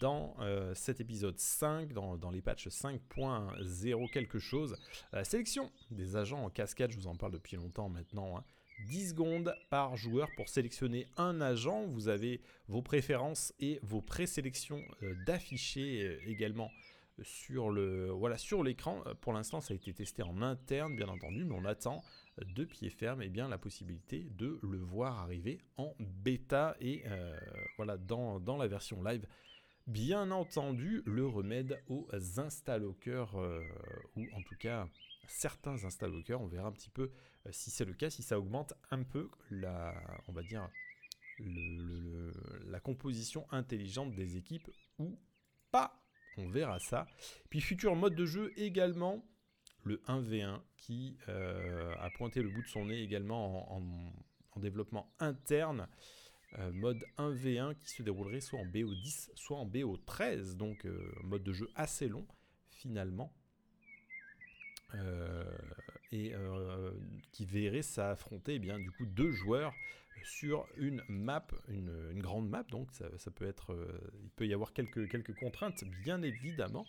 [0.00, 4.76] dans euh, cet épisode 5, dans, les patchs 5.0 quelque chose.
[5.12, 8.44] La sélection des agents en cascade, je vous en parle depuis longtemps maintenant.
[8.86, 9.08] 10 hein.
[9.08, 11.86] secondes par joueur pour sélectionner un agent.
[11.86, 16.70] Vous avez vos préférences et vos présélections euh, d'afficher euh, également
[17.22, 19.02] sur le voilà sur l'écran.
[19.22, 22.04] Pour l'instant, ça a été testé en interne, bien entendu, mais on attend
[22.46, 27.02] de pied ferme eh bien la possibilité de le voir arriver en bêta et
[27.76, 29.26] voilà dans, dans la version live
[29.88, 33.34] bien entendu le remède aux installokers,
[34.16, 34.86] ou en tout cas
[35.26, 36.40] certains installokers.
[36.40, 37.10] On verra un petit peu
[37.50, 39.94] si c'est le cas, si ça augmente un peu la,
[40.28, 40.68] on va dire,
[42.66, 45.18] la composition intelligente des équipes ou
[45.70, 46.02] pas.
[46.36, 47.06] On verra ça.
[47.50, 49.24] Puis futur mode de jeu également,
[49.84, 53.82] le 1v1 qui euh, a pointé le bout de son nez également en,
[54.56, 55.86] développement interne.
[56.58, 61.42] Euh, mode 1v1 qui se déroulerait soit en BO10, soit en BO13, donc euh, mode
[61.42, 62.26] de jeu assez long
[62.70, 63.32] finalement.
[66.10, 66.32] et
[67.32, 69.74] qui verrait s'affronter eh bien du coup deux joueurs
[70.24, 73.76] sur une map, une, grande map, donc ça, peut être,
[74.22, 76.86] il peut y avoir quelques contraintes bien évidemment.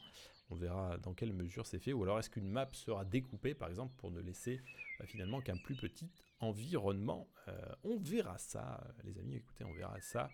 [0.52, 1.94] On verra dans quelle mesure c'est fait.
[1.94, 4.62] Ou alors est-ce qu'une map sera découpée par exemple pour ne laisser
[5.02, 6.10] euh, finalement qu'un plus petit
[6.40, 7.28] environnement?
[7.48, 10.30] Euh, on verra ça, les amis, écoutez, on verra ça.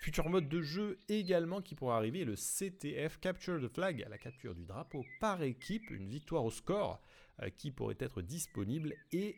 [0.00, 4.54] Futur mode de jeu également qui pourra arriver, le CTF, Capture the Flag, la capture
[4.54, 7.00] du drapeau par équipe, une victoire au score
[7.42, 9.36] euh, qui pourrait être disponible et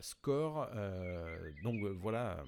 [0.00, 0.68] score,
[1.62, 2.42] donc voilà,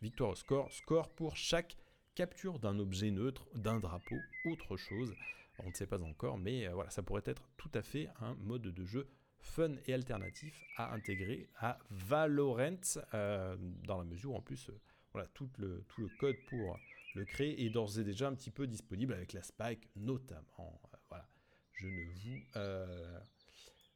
[0.00, 1.76] victoire au score, score pour chaque
[2.14, 5.14] capture d'un objet neutre, d'un drapeau, autre chose.
[5.64, 8.34] On ne sait pas encore, mais euh, voilà, ça pourrait être tout à fait un
[8.34, 9.08] mode de jeu
[9.40, 12.80] fun et alternatif à intégrer à Valorant,
[13.14, 14.80] euh, dans la mesure où en plus, euh,
[15.12, 15.84] voilà, tout le,
[16.18, 16.78] code pour
[17.14, 20.80] le créer est d'ores et déjà un petit peu disponible avec la Spike notamment.
[21.08, 21.28] voilà,
[21.72, 22.04] je ne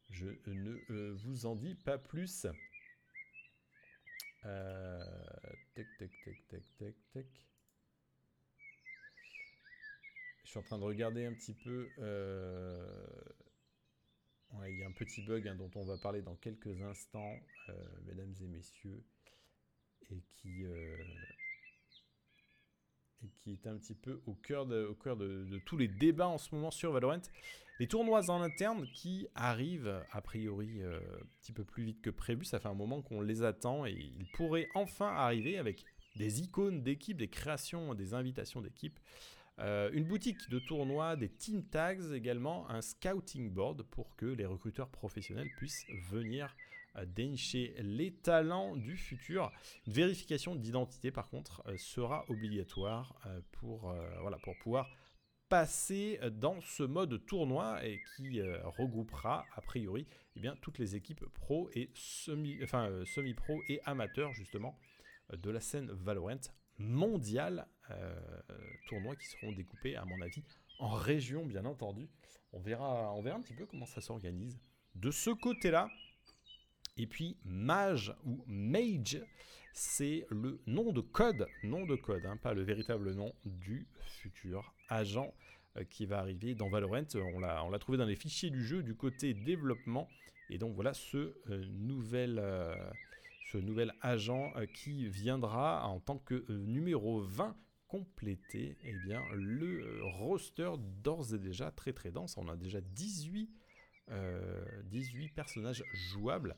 [0.08, 2.46] vous, ne vous en dis pas plus.
[10.46, 11.88] Je suis en train de regarder un petit peu.
[11.98, 12.86] Euh,
[14.68, 17.34] il y a un petit bug hein, dont on va parler dans quelques instants,
[17.68, 17.72] euh,
[18.06, 19.02] mesdames et messieurs,
[20.08, 20.96] et qui, euh,
[23.24, 26.28] et qui est un petit peu au cœur, de, au cœur de, tous les débats
[26.28, 27.22] en ce moment sur Valorant.
[27.80, 32.44] Les tournois en interne qui arrivent a priori un petit peu plus vite que prévu.
[32.44, 36.84] Ça fait un moment qu'on les attend et ils pourraient enfin arriver avec des icônes
[36.84, 38.98] d'équipe, des créations, des invitations d'équipe.
[39.58, 44.44] Euh, une boutique de tournois, des team tags également, un scouting board pour que les
[44.44, 46.54] recruteurs professionnels puissent venir
[46.96, 49.50] euh, dénicher les talents du futur.
[49.86, 53.18] Une vérification d'identité par contre euh, sera obligatoire
[53.52, 54.90] pour, voilà, pour pouvoir
[55.48, 61.24] passer dans ce mode tournoi et qui regroupera a priori eh bien, toutes les équipes
[61.34, 64.76] pro et semi, enfin, semi-pro et amateurs justement
[65.32, 66.40] de la scène Valorant
[66.78, 68.14] mondial, euh,
[68.88, 70.42] tournois qui seront découpés, à mon avis,
[70.78, 72.08] en régions, bien entendu.
[72.52, 74.58] On verra, on verra un petit peu comment ça s'organise
[74.94, 75.88] de ce côté-là.
[76.96, 79.20] Et puis Mage ou Mage,
[79.72, 84.74] c'est le nom de code, nom de code, hein, pas le véritable nom du futur
[84.88, 85.34] agent
[85.76, 87.04] euh, qui va arriver dans Valorant.
[87.14, 90.08] On l'a trouvé dans les fichiers du jeu du côté développement.
[90.48, 92.38] Et donc voilà ce euh, nouvel
[93.60, 97.56] nouvel agent euh, qui viendra en tant que euh, numéro 20
[97.88, 102.36] compléter eh bien, le euh, roster d'ores et déjà très très dense.
[102.36, 103.50] On a déjà 18,
[104.84, 106.56] 18 personnages jouables.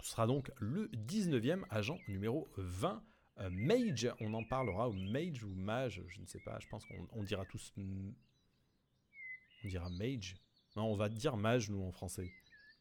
[0.00, 3.02] Ce sera donc le 19e agent numéro 20.
[3.50, 7.22] mage, on en parlera, ou mage ou mage, je ne sais pas, je pense qu'on
[7.22, 7.72] dira tous...
[7.76, 10.36] On dira mage.
[10.76, 12.30] Non, on va dire mage, nous, en français.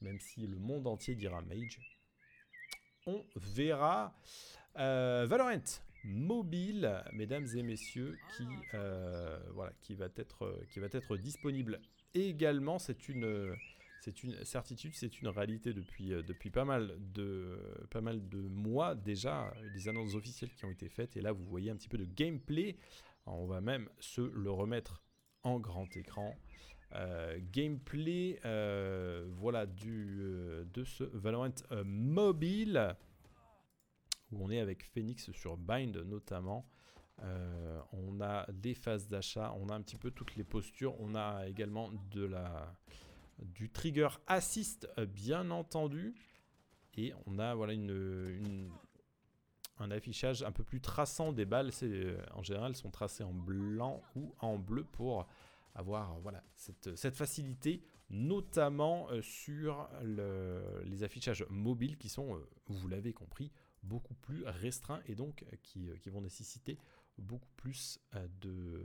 [0.01, 1.96] Même si le monde entier dira mage
[3.08, 4.13] on verra.
[4.78, 5.28] Euh,
[6.04, 11.82] mobile, mesdames et messieurs, qui, euh, voilà, qui, va être, qui va être disponible
[12.13, 12.78] également.
[12.80, 13.56] C'est une,
[14.02, 18.39] c'est une certitude, c'est une réalité depuis, euh, depuis pas, mal de, pas mal de
[18.39, 19.54] mois déjà.
[19.74, 21.17] Des annonces officielles qui ont été faites.
[21.17, 22.78] Et là, vous voyez un petit peu de gameplay.
[23.26, 25.02] on va même se le remettre
[25.43, 26.38] en grand écran.
[26.95, 32.95] Euh, gameplay euh, voilà du euh, de ce Valorant mobile
[34.32, 36.69] où on est avec Phoenix sur Bind notamment.
[37.93, 41.00] On a des phases d'achat on a un petit peu toutes les postures.
[41.00, 42.76] On a également de la
[43.39, 46.15] du trigger assist bien entendu.
[46.95, 48.69] Et on a voilà une,
[49.80, 51.71] un affichage un peu plus traçant des balles.
[51.71, 55.28] C'est en général sont tracées en blanc ou en bleu pour
[55.77, 63.13] avoir voilà, cette, facilité, notamment euh, sur les affichages mobiles qui sont, euh, vous l'avez
[63.13, 63.51] compris,
[63.83, 66.79] beaucoup plus restreints et donc euh, qui, vont nécessiter
[67.19, 67.99] beaucoup plus
[68.41, 68.83] de,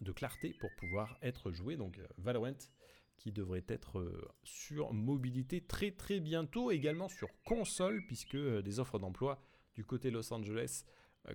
[0.00, 1.76] de clarté pour pouvoir être joué.
[1.76, 2.56] Donc Valorant
[3.18, 9.42] qui devrait être sur mobilité très très bientôt, également sur console, puisque des offres d'emploi
[9.74, 10.84] du côté Los Angeles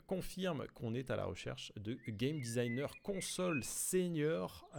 [0.07, 4.69] confirme qu'on est à la recherche de game designer console senior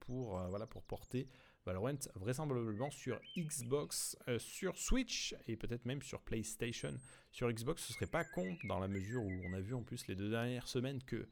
[0.00, 1.26] pour, voilà, pour porter
[1.66, 6.94] Valorant vraisemblablement sur Xbox, sur Switch et peut-être même sur PlayStation.
[7.32, 10.06] Sur Xbox, ce serait pas con dans la mesure où on a vu en plus
[10.06, 11.26] les deux dernières semaines que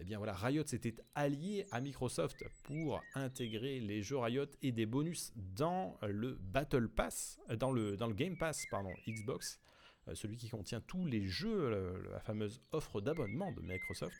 [0.00, 4.86] eh bien voilà, Riot s'était allié à Microsoft pour intégrer les jeux Riot et des
[4.86, 9.68] bonus dans le Battle Pass, dans le, dans le Game Pass pardon, Xbox, euh,
[10.14, 14.16] celui qui contient tous les jeux, la fameuse offre d'abonnement de Microsoft.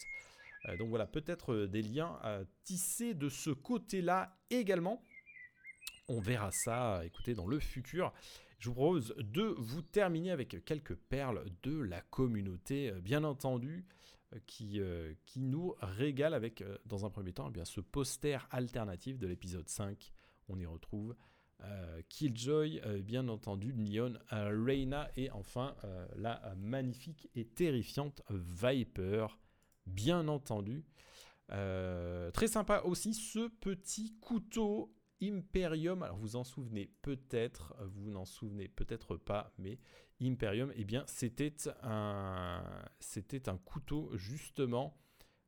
[0.66, 5.02] Euh, donc voilà, peut-être euh, des liens à tisser de ce côté-là également.
[6.08, 8.12] On verra ça, écoutez, dans le futur.
[8.58, 13.86] Je vous propose de vous terminer avec quelques perles de la communauté, bien entendu.
[14.34, 18.46] Euh, qui, euh, nous régale avec, euh, dans un premier temps, eh bien, ce poster
[18.50, 20.12] alternatif de l'épisode 5.
[20.48, 21.16] On y retrouve
[22.08, 25.74] Killjoy, bien entendu, Neon, Reina et enfin
[26.16, 29.26] la magnifique et terrifiante Viper,
[29.86, 30.84] bien entendu.
[31.48, 38.68] très sympa aussi ce petit couteau Imperium, alors vous en souvenez peut-être, vous n'en souvenez
[38.68, 39.78] peut-être pas, mais
[40.20, 42.62] Imperium, eh bien c'était un,
[43.46, 44.96] un couteau justement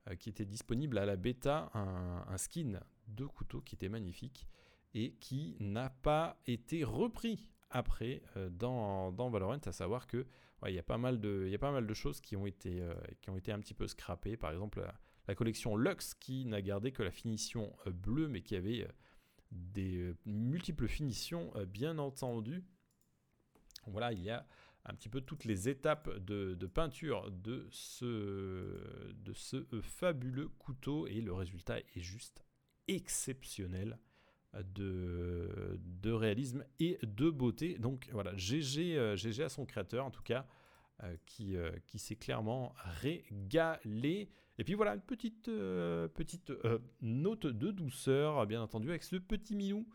[0.08, 4.46] euh, qui était disponible à la bêta, un, skin de couteau qui était magnifique
[4.94, 10.26] et qui n'a pas été repris après euh, dans, dans, Valorant, à savoir que
[10.66, 12.82] il y a pas mal de, y a pas mal de choses qui ont été,
[12.82, 14.86] euh, qui ont été un petit peu scrappées, par exemple
[15.26, 18.86] la, collection Lux qui n'a gardé que la finition bleue mais qui avait
[19.50, 22.64] des euh, multiples finitions, euh, bien entendu.
[23.86, 24.46] Voilà, il y a
[24.84, 31.06] un petit peu toutes les étapes de, peinture de ce, de ce euh, fabuleux couteau
[31.06, 32.44] et le résultat est juste
[32.88, 33.98] exceptionnel
[34.54, 37.78] de, réalisme et de beauté.
[37.78, 38.98] Donc voilà, GG,
[39.42, 40.46] à son créateur en tout cas.
[41.04, 44.28] Euh, qui, euh, qui s'est clairement régalé.
[44.58, 46.52] Et puis voilà, une petite, euh, petite
[47.00, 49.88] note de douceur, bien entendu, avec ce petit minou,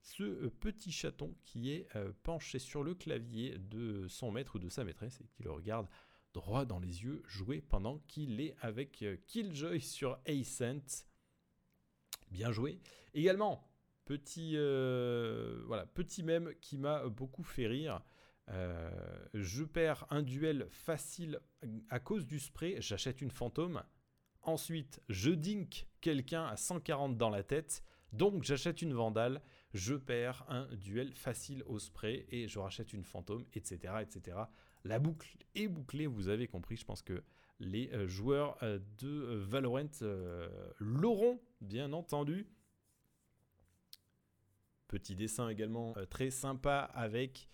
[0.00, 1.88] ce petit chaton qui est
[2.24, 5.86] penché sur le clavier de son maître ou de sa maîtresse et qui le regarde
[6.34, 11.04] droit dans les yeux jouer pendant qu'il est avec Killjoy sur Ascent.
[12.32, 12.80] Bien joué.
[13.14, 13.67] Également,
[14.08, 14.56] petit,
[15.94, 18.02] petit mème qui m'a beaucoup fait rire.
[18.50, 18.90] Euh,
[19.34, 21.40] je perds un duel facile
[21.90, 23.82] à cause du spray, j'achète une fantôme.
[24.42, 29.42] Ensuite, je dink quelqu'un à 140 dans la tête, donc j'achète une vandale.
[29.74, 34.38] Je perds un duel facile au spray et je rachète une fantôme, etc., etc.
[34.84, 36.76] La boucle est bouclée, vous avez compris.
[36.76, 37.22] Je pense que
[37.60, 39.90] les euh, joueurs euh, de Valorant
[40.78, 42.46] l'auront, bien entendu.
[44.88, 47.48] Petit dessin également très sympa avec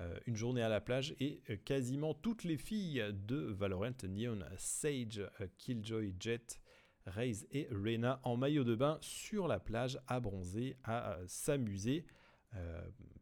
[0.00, 4.40] euh, une journée à la plage et euh, quasiment toutes les filles de Valorant, Neon,
[4.56, 6.60] Sage, euh, Killjoy, Jet,
[7.06, 12.04] Raze et Reyna en maillot de bain sur la plage à bronzer, à s'amuser.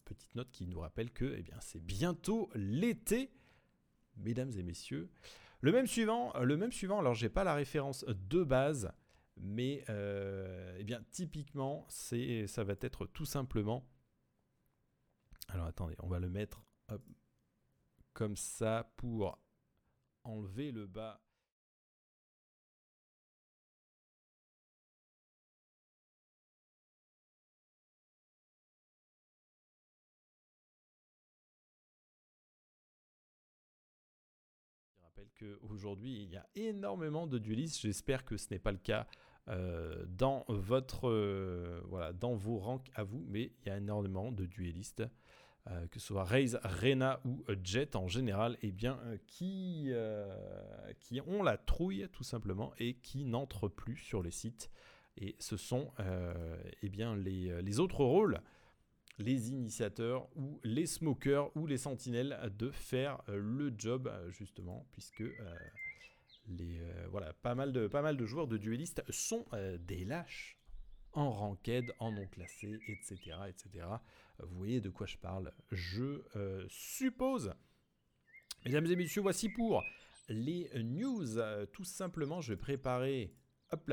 [0.05, 3.31] petite note qui nous rappelle que eh bien, c'est bientôt l'été,
[4.17, 5.09] mesdames et messieurs.
[5.61, 8.91] Le même suivant, le même suivant alors j'ai pas la référence de base,
[9.37, 13.87] mais eh bien, typiquement, c'est, ça va être tout simplement
[15.49, 16.63] alors attendez, on va le mettre
[18.13, 19.39] comme ça pour
[20.25, 21.21] enlever le bas.
[34.97, 37.81] Je rappelle qu'aujourd'hui, il y a énormément de duelistes.
[37.81, 42.91] J'espère que ce n'est pas le cas euh, dans, votre, euh, voilà, dans vos ranks
[42.95, 45.05] à vous, mais il y a énormément de duelistes.
[45.69, 50.33] Euh, que ce soit Raze, Rena ou Jet en général, eh bien, euh, qui, euh,
[51.01, 54.71] qui ont la trouille tout simplement et qui n'entrent plus sur les sites.
[55.17, 55.93] Et ce sont
[56.83, 58.43] eh bien, les, les, autres rôles,
[59.17, 65.25] les initiateurs ou les smokers ou les sentinelles de faire le job justement, puisque
[66.49, 66.81] les,
[67.11, 69.45] voilà, pas, mal de, joueurs de duellistes sont
[69.81, 70.59] des lâches
[71.13, 73.87] en ranked, en non classé, etc., etc.
[74.39, 77.55] Vous voyez de quoi je parle, je euh, suppose.
[78.65, 79.83] Mesdames et messieurs, voici pour
[80.29, 81.39] les news.
[81.73, 83.35] tout simplement, je vais préparer,
[83.71, 83.91] hop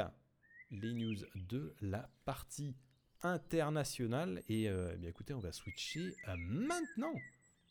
[0.72, 2.76] les news de la partie
[3.22, 4.44] internationale.
[4.50, 7.14] Et euh, eh bien écoutez, on va switcher euh, maintenant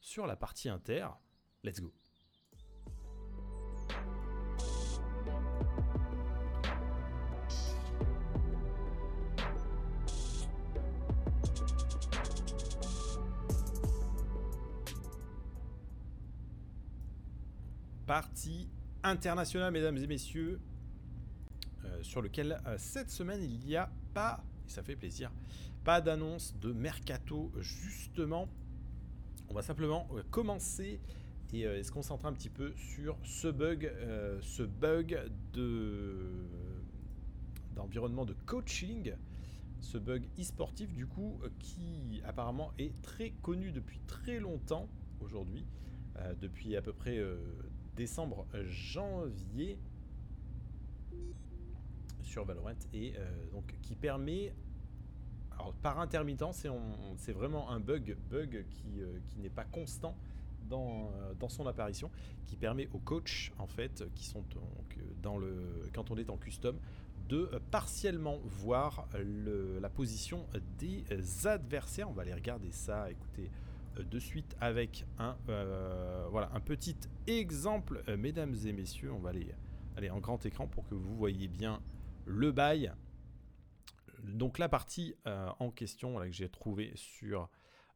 [0.00, 1.08] sur la partie inter.
[1.62, 1.92] Let's go.
[18.12, 18.68] Partie
[19.02, 20.60] international, mesdames et messieurs,
[22.02, 25.32] sur lequel cette semaine il n'y a pas, et ça fait plaisir,
[25.82, 28.50] pas d'annonce de mercato justement.
[29.48, 31.00] On va simplement commencer
[31.54, 33.90] et se concentrer un petit peu sur ce bug,
[34.42, 35.18] ce bug
[35.54, 36.28] de
[37.74, 39.14] d'environnement de coaching
[39.82, 44.88] ce bug e-sportif du coup euh, qui apparemment est très connu depuis très longtemps
[45.20, 45.66] aujourd'hui,
[46.16, 47.36] euh, depuis à peu près euh,
[48.02, 49.78] décembre, janvier
[52.22, 53.14] sur Valorant et
[53.52, 54.52] donc qui permet
[55.52, 56.66] alors par intermittence
[57.16, 60.16] c'est vraiment un bug bug qui, qui n'est pas constant
[60.68, 61.10] dans,
[61.48, 62.10] son apparition
[62.46, 65.54] qui permet aux coachs en fait qui sont donc dans le
[65.94, 66.76] quand on est en custom
[67.28, 70.46] de euh, partiellement voir la position
[70.78, 71.04] des
[71.46, 72.10] adversaires.
[72.10, 76.96] On va aller regarder ça, écoutez, euh, de suite avec un, euh, voilà, un petit
[77.26, 79.12] exemple, mesdames et messieurs.
[79.12, 79.54] On va aller,
[79.96, 81.82] aller en grand écran pour que vous voyez bien
[82.24, 82.92] le bail.
[84.22, 87.48] Donc la partie en question que j'ai trouvé sur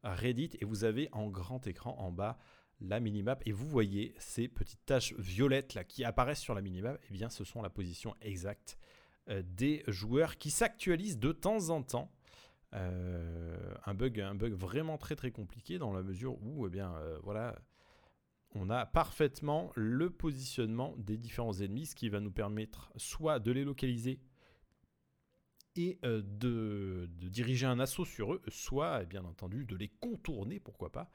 [0.03, 2.37] Reddit et vous avez en grand écran en bas
[2.81, 6.97] la minimap et vous voyez ces petites taches violettes là qui apparaissent sur la minimap,
[6.97, 8.79] et eh bien ce sont la position exacte
[9.29, 12.13] euh, des joueurs qui s'actualisent de temps en temps.
[12.77, 16.95] Euh, un, bug, un bug vraiment très très compliqué dans la mesure où eh bien,
[16.97, 17.59] euh, voilà,
[18.55, 23.51] on a parfaitement le positionnement des différents ennemis, ce qui va nous permettre soit de
[23.51, 24.21] les localiser
[25.75, 31.11] et de, diriger un assaut sur eux, soit bien entendu de les contourner, pourquoi pas,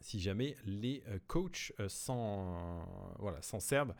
[0.00, 3.94] si jamais les coachs s'en voilà, servent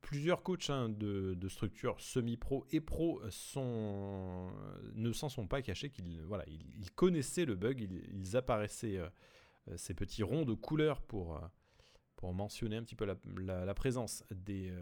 [0.00, 6.24] plusieurs coachs hein, de, structures semi-pro et pro ne s'en sont pas cachés qu'ils
[6.94, 9.08] connaissaient le bug, ils, apparaissaient euh,
[9.68, 11.40] euh, ces petits ronds de couleurs pour, euh,
[12.16, 14.72] pour mentionner un petit peu la, présence des,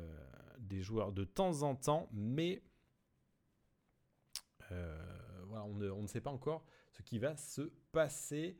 [0.82, 2.62] joueurs de temps en temps, mais
[4.70, 8.58] on, ne, sait pas encore ce qui va se passer.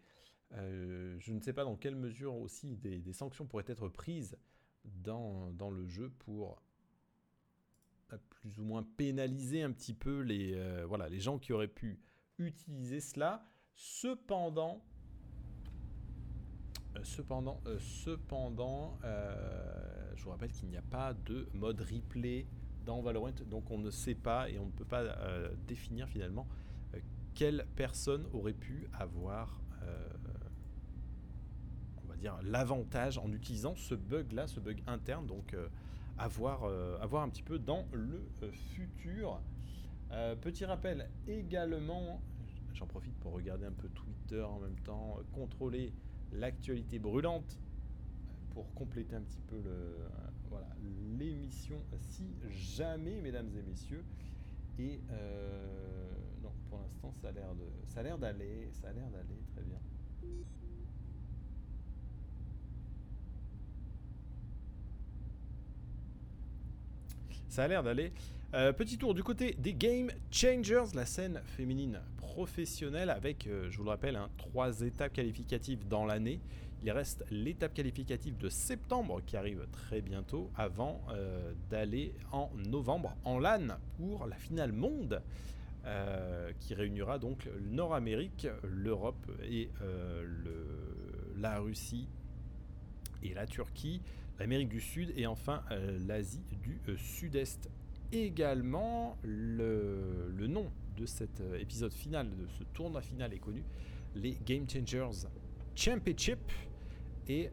[0.53, 4.37] je ne sais pas dans quelle mesure aussi des sanctions pourraient être prises
[5.03, 6.62] dans, dans le jeu pour
[8.12, 11.66] euh, plus ou moins pénaliser un petit peu les, euh, voilà, les gens qui auraient
[11.66, 11.99] pu
[12.39, 13.45] utiliser cela.
[13.74, 14.84] Cependant,
[16.97, 18.99] euh, cependant, cependant
[20.14, 22.47] je vous rappelle qu'il n'y a pas de mode replay
[22.84, 25.05] dans Valorant, donc on ne sait pas et on ne peut pas
[25.66, 26.47] définir finalement
[27.34, 29.61] quelle personne aurait pu avoir
[32.17, 35.27] dire, l'avantage en utilisant ce bug-là, ce bug interne.
[35.27, 35.69] Donc, euh,
[36.19, 39.41] à, voir, euh, un petit peu dans le euh, futur.
[40.41, 42.21] petit rappel également,
[42.75, 45.93] j'en profite pour regarder un peu Twitter en même temps, contrôler
[46.33, 47.59] l'actualité brûlante
[48.51, 49.97] pour compléter un petit peu le,
[50.49, 50.69] voilà,
[51.19, 54.05] l'émission si jamais, mesdames et messieurs.
[54.79, 55.01] Et
[56.69, 59.62] pour l'instant, ça a l'air de, ça a l'air d'aller, ça a l'air d'aller très
[59.62, 59.79] bien.
[67.57, 68.13] Ça a l'air d'aller.
[68.53, 73.79] Euh, petit tour du côté des Game Changers, la scène féminine professionnelle avec, euh, je
[73.79, 76.43] vous le rappelle, hein, trois étapes qualificatives dans l'année.
[76.83, 83.17] Il reste l'étape qualificative de septembre qui arrive très bientôt avant euh, d'aller en novembre
[83.25, 85.23] en LAN pour la finale monde
[86.59, 90.67] qui réunira donc le Nord-Amérique, l'Europe et le,
[91.37, 92.09] la Russie
[93.23, 94.03] et la Turquie
[94.39, 97.70] l'Amérique du Sud et enfin euh, l'Asie du euh, Sud-Est.
[98.12, 103.64] Également, le, nom de cet euh, épisode final, de ce tournoi final est connu,
[104.14, 105.26] les Game Changers
[105.74, 106.39] Championship.
[107.28, 107.51] Et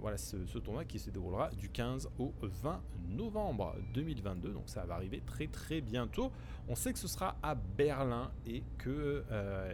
[0.00, 4.54] voilà ce, tournoi qui se déroulera du 15 au 20 novembre 2022.
[4.54, 6.32] Donc ça va arriver très très bientôt.
[6.66, 9.22] On sait que ce sera à Berlin et que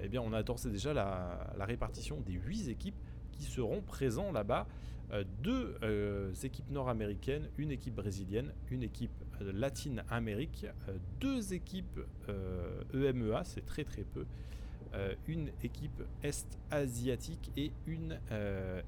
[0.03, 2.99] eh bien on a déjà la, la répartition des 8 équipes
[3.31, 4.67] qui seront présents là-bas.
[5.13, 10.67] Euh, deux euh, équipes nord-américaines, une équipe brésilienne, une équipe euh, latine-amérique,
[11.21, 12.01] deux équipes
[12.95, 14.25] EMEA, e c'est très très peu,
[15.29, 18.19] une équipe est-asiatique et une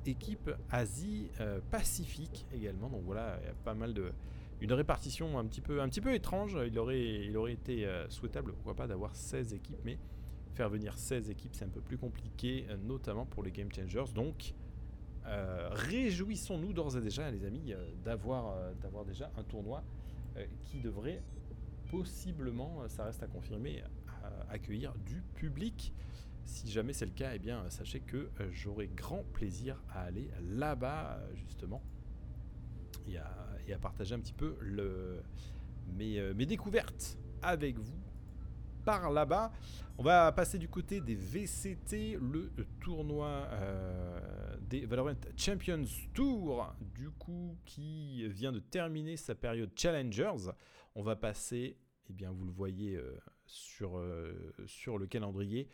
[0.04, 2.88] équipe Asie-Pacifique également.
[2.88, 4.12] Donc voilà, il y a pas mal de
[4.60, 6.58] une répartition un petit peu, un petit peu étrange.
[6.66, 9.96] Il aurait, il aurait été souhaitable, pourquoi pas, d'avoir 16 équipes, mais
[10.54, 14.12] faire venir 16 équipes, c'est un peu plus compliqué, notamment pour les Game Changers.
[14.12, 14.54] Donc,
[15.26, 19.82] euh, réjouissons-nous d'ores et déjà, les amis, euh, d'avoir euh, d'avoir déjà un tournoi
[20.62, 21.22] qui devrait
[21.90, 23.84] possiblement, ça reste à confirmer,
[24.48, 25.92] accueillir du public.
[26.46, 31.20] Si jamais c'est le cas, eh bien, sachez que j'aurai grand plaisir à aller là-bas,
[31.34, 31.82] justement,
[33.06, 34.56] et à, partager un petit peu
[35.98, 38.00] mes découvertes avec vous
[38.86, 39.52] par là-bas.
[39.98, 45.84] On va passer du côté des VCT, le tournoi euh, des Valorant Champions
[46.14, 50.50] Tour, du coup, qui vient de terminer sa période Challengers.
[50.94, 51.76] On va passer,
[52.08, 55.68] eh bien, vous le voyez euh, sur, euh, sur le calendrier,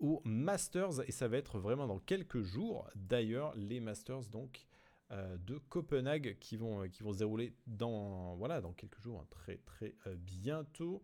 [0.00, 2.90] aux Masters, et ça va être vraiment dans quelques jours.
[2.96, 4.66] D'ailleurs, les Masters, donc,
[5.10, 9.56] de Copenhague qui vont, qui vont se dérouler dans, voilà, dans quelques jours, hein, très
[9.56, 11.02] très bientôt.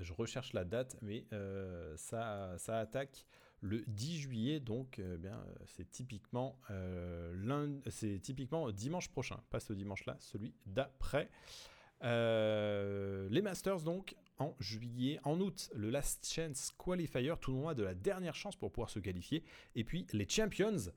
[0.00, 3.26] Je recherche la date, mais euh, ça, ça attaque
[3.60, 9.72] le 10 juillet, donc euh, bien c'est typiquement euh, c'est typiquement dimanche prochain, pas ce
[9.72, 11.28] dimanche-là, celui d'après.
[12.00, 18.34] les Masters donc en juillet, en août le Last Chance Qualifier, tournoi de la dernière
[18.34, 19.44] chance pour pouvoir se qualifier,
[19.76, 20.90] et puis les Champions,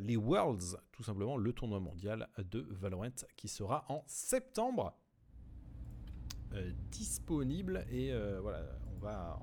[0.00, 4.94] les Worlds, tout simplement le tournoi mondial de Valorant qui sera en septembre.
[6.54, 8.64] Euh, disponible et euh, voilà,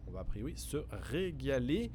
[0.07, 1.91] on va, a priori se régaler.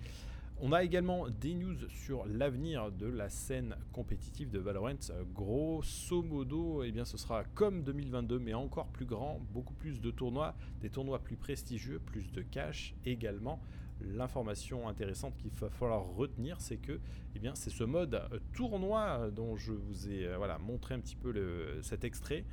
[0.60, 5.10] On a également des news sur l'avenir de la scène compétitive de Valorant.
[5.34, 10.12] Grosso modo, eh bien, ce sera comme 2022, mais encore plus grand, beaucoup plus de
[10.12, 13.60] tournois, des tournois plus prestigieux, plus de cash également.
[14.00, 17.00] L'information intéressante qu'il va falloir retenir, c'est que
[17.34, 21.34] eh bien, c'est ce mode tournoi dont je vous ai voilà, montré un petit peu
[21.82, 22.44] cet extrait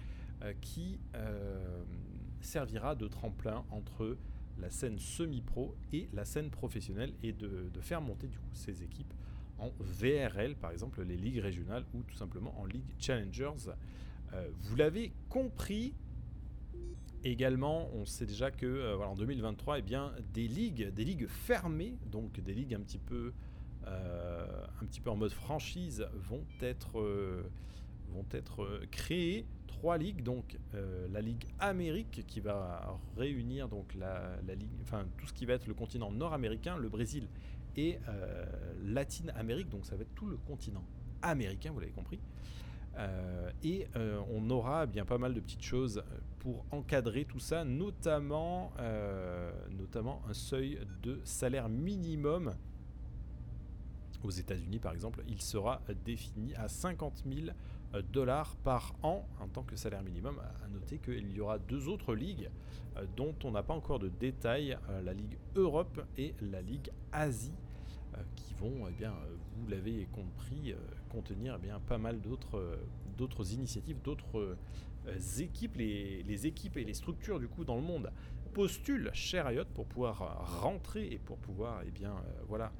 [0.44, 1.00] euh, qui
[2.42, 4.18] servira de tremplin entre
[4.60, 9.14] la scène semi-pro et la scène professionnelle et de, faire monter du coup ces équipes
[9.60, 13.72] en VRL, par exemple les ligues régionales ou tout simplement en Ligue Challengers.
[14.34, 15.94] Euh, vous l'avez compris.
[17.24, 21.28] Également, on sait déjà que euh, voilà, en 2023, eh bien, des ligues, des ligues
[21.28, 23.34] fermées, donc des ligues un petit peu,
[23.88, 27.02] euh, un petit peu en mode franchise, vont être,
[28.10, 29.46] vont être créées
[29.78, 35.28] trois ligues, donc euh, la Ligue Amérique qui va réunir donc la, ligue, enfin tout
[35.28, 37.28] ce qui va être le continent nord-américain, le Brésil
[37.76, 38.46] et euh,
[38.84, 40.84] Latine Amérique, donc ça va être tout le continent
[41.22, 42.20] américain, vous l'avez compris.
[42.98, 43.86] Euh, et
[44.32, 46.04] on aura bien pas mal de petites choses
[46.40, 48.72] pour encadrer tout ça, notamment,
[49.70, 52.56] notamment un seuil de salaire minimum.
[54.24, 57.52] Aux États-Unis, par exemple, il sera défini à 50 000 euh,
[58.12, 60.40] dollars par an en tant que salaire minimum.
[60.64, 62.50] À noter qu'il y aura deux autres ligues
[62.98, 66.92] euh, dont on n'a pas encore de détails, euh, la Ligue Europe et la Ligue
[67.12, 67.54] Asie,
[68.36, 69.14] qui vont, eh bien,
[69.54, 70.74] vous l'avez compris,
[71.08, 74.58] contenir eh bien, pas mal d'autres initiatives, d'autres
[75.38, 78.12] équipes, les, les, équipes et les structures du coup dans le monde
[78.56, 82.16] postulent chez Riot pour pouvoir rentrer et pour pouvoir eh bien,
[82.48, 82.72] voilà,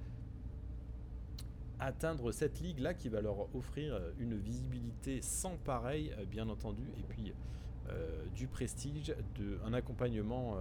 [1.80, 6.84] atteindre cette ligue-là qui va leur offrir euh, une visibilité sans pareil, euh, bien entendu,
[6.98, 7.34] et puis
[7.90, 10.58] euh, du prestige, de, un accompagnement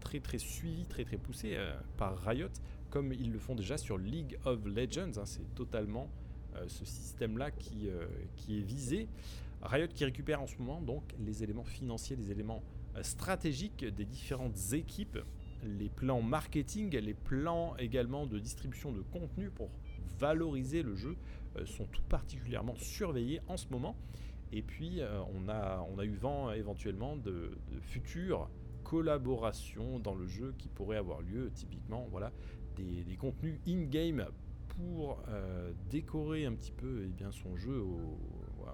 [0.00, 1.58] très très suivi, très très poussé
[1.96, 2.48] par Riot,
[2.90, 5.18] comme ils le font déjà sur League of Legends.
[5.18, 5.24] Hein.
[5.24, 6.08] c'est totalement
[6.68, 7.88] ce système-là qui,
[8.36, 9.08] qui est visé.
[9.62, 12.62] Riot qui récupère en ce moment donc les éléments financiers, les éléments
[13.02, 15.18] stratégiques des différentes équipes,
[15.64, 19.70] les plans marketing, les plans également de distribution de contenu pour
[20.18, 21.16] valoriser le jeu
[21.56, 23.96] euh, sont tout particulièrement surveillés en ce moment.
[24.52, 28.48] Et puis euh, on, a, on a eu vent éventuellement de, futures
[28.84, 32.32] collaborations dans le jeu qui pourraient avoir lieu, typiquement voilà,
[32.76, 34.26] des, contenus in-game
[34.68, 38.18] pour euh, décorer un petit peu eh bien, son jeu aux,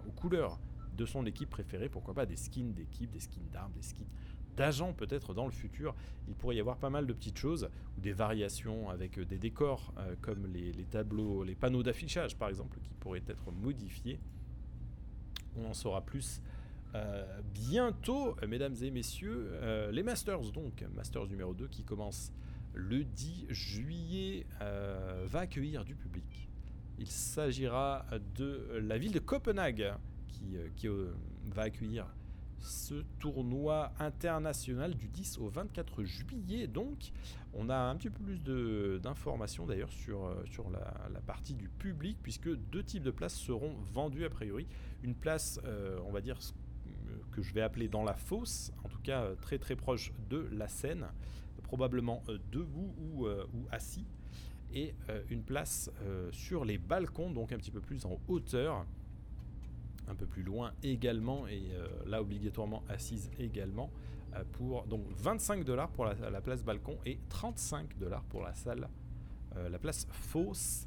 [0.07, 0.61] aux couleurs
[0.97, 4.09] de son équipe préférée, pourquoi pas des skins d'équipe, des skins d'armes, des skins
[4.57, 5.95] d'agents peut-être dans le futur.
[6.29, 9.39] Il pourrait y avoir pas mal de petites choses, ou des variations avec euh, des
[9.39, 14.21] décors euh, comme les, tableaux, les panneaux d'affichage par exemple, qui pourraient être modifiés.
[15.57, 16.41] On en saura plus
[16.95, 19.51] euh, bientôt, mesdames et messieurs.
[19.91, 22.33] les Masters donc, Masters numéro 2 qui commence
[22.75, 26.49] le 10 juillet, va accueillir du public.
[26.99, 29.93] Il s'agira de la ville de Copenhague
[30.29, 30.89] qui, qui
[31.51, 32.07] va accueillir
[32.63, 36.67] ce tournoi international du 10 au 24 juillet.
[36.67, 37.13] Donc,
[37.55, 38.39] on a un petit peu plus
[39.01, 43.75] d'informations d'ailleurs sur, euh, sur la, partie du public, puisque deux types de places seront
[43.93, 44.67] vendues a priori.
[45.03, 46.39] Une place, euh, on va dire,
[47.31, 50.49] que je vais appeler dans la fosse, en tout cas euh, très très proche de
[50.53, 51.07] la scène,
[51.63, 54.05] probablement debout ou, ou assis,
[54.75, 54.95] et
[55.31, 55.91] une place
[56.33, 58.85] sur les balcons, donc un petit peu plus en hauteur
[60.09, 63.91] un peu plus loin également, et euh, là obligatoirement assise également,
[64.35, 68.89] euh, pour donc 25 dollars pour la, place balcon et 35 dollars pour la salle,
[69.57, 70.87] euh, la place fausse.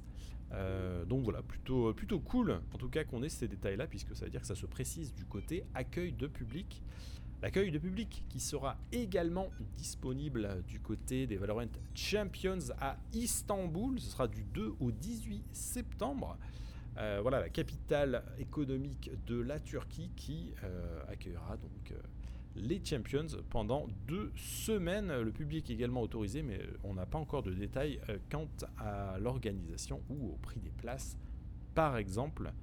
[1.08, 4.32] donc voilà, plutôt, plutôt cool en tout cas qu'on ait ces détails-là, puisque ça veut
[4.32, 6.82] dire que ça se précise du côté accueil de public.
[7.42, 14.00] L'accueil de public qui sera également disponible du côté des Valorant Champions à Istanbul.
[14.00, 16.38] Ce sera du 2 au 18 septembre.
[16.98, 21.96] Euh, voilà la capitale économique de la Turquie qui euh, accueillera donc euh,
[22.56, 25.14] les Champions pendant deux semaines.
[25.22, 28.00] Le public est également autorisé, mais on n'a pas encore de détails
[28.32, 31.18] quant à l'organisation ou au prix des places,
[31.74, 32.54] par exemple.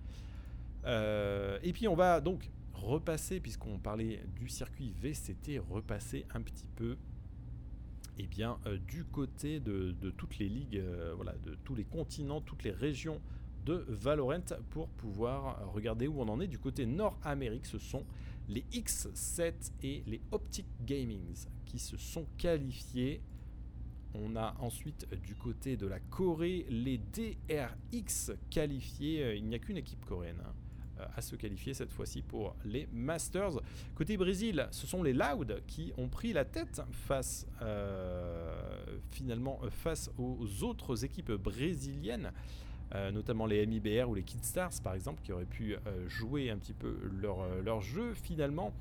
[0.86, 6.96] et puis on va donc repasser, puisqu'on parlait du circuit VCT, repasser un petit peu
[8.16, 10.82] eh bien, du côté de, toutes les ligues,
[11.16, 13.20] voilà, de tous les continents, toutes les régions
[13.64, 16.46] de Valorant pour pouvoir regarder où on en est.
[16.46, 18.04] Du côté Nord-Amérique, ce sont
[18.48, 23.22] les X7 et les Optic Gamings qui se sont qualifiés.
[24.14, 29.22] On a ensuite du côté de la Corée les DRX qualifiés.
[29.22, 30.42] Euh, il n'y a qu'une équipe coréenne.
[30.44, 30.52] Hein.
[31.00, 33.60] Euh, à se qualifier cette fois-ci pour les Masters.
[33.94, 40.10] Côté Brésil, ce sont les Loud qui ont pris la tête face euh, finalement face
[40.18, 42.32] aux autres équipes brésiliennes.
[43.12, 45.76] Notamment les MIBR ou les Stars par exemple, qui auraient pu
[46.08, 48.12] jouer un petit peu leur, leur jeu.
[48.14, 48.72] Finalement,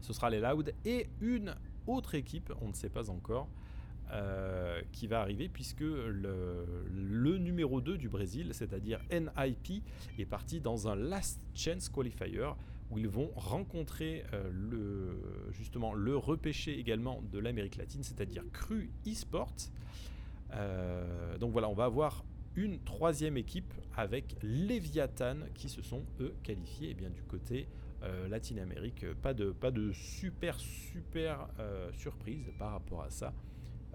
[0.00, 1.54] ce sera les Loud et une
[1.86, 3.48] autre équipe, on ne sait pas encore,
[4.12, 9.82] euh, qui va arriver puisque le, numéro 2 du Brésil, c'est-à-dire NIP,
[10.18, 12.50] est parti dans un Last Chance Qualifier
[12.92, 18.90] où ils vont rencontrer euh, le, justement le repêché également de l'Amérique latine, c'est-à-dire Cru
[19.04, 19.70] Esports.
[20.52, 22.24] Euh, donc voilà, on va avoir
[22.56, 27.68] une troisième équipe avec Leviathan qui se sont eux qualifiés et eh bien, du côté
[28.28, 29.04] Latine-Amérique.
[29.20, 31.48] Pas de, pas de super super
[31.92, 33.32] surprise par rapport à ça.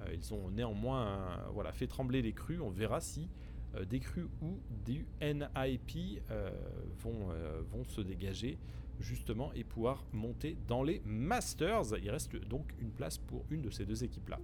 [0.07, 2.59] Euh, ils ont néanmoins voilà, fait trembler les crues.
[2.59, 3.29] On verra si
[3.75, 6.49] euh, des crues ou du NIP euh,
[6.99, 7.29] vont,
[7.71, 8.57] vont se dégager
[8.99, 11.97] justement et pouvoir monter dans les Masters.
[12.01, 14.39] Il reste donc une place pour une de ces deux équipes-là.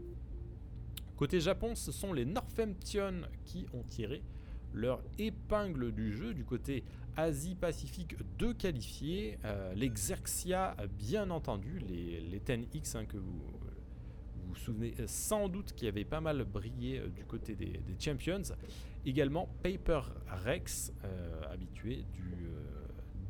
[1.18, 4.24] Côté Japon, ce sont les Northampton qui ont tiré
[4.74, 6.34] leur épingle du jeu.
[6.34, 6.84] Du côté
[7.15, 9.39] Asie-Pacifique, deux qualifiés.
[9.76, 13.41] L'Exerxia, bien entendu, les, les 10X hein, que vous,
[14.47, 18.41] vous souvenez euh, sans doute qui avait pas mal brillé euh, du côté des, Champions.
[19.05, 20.01] Également Paper
[20.45, 22.49] Rex, euh, habitué du,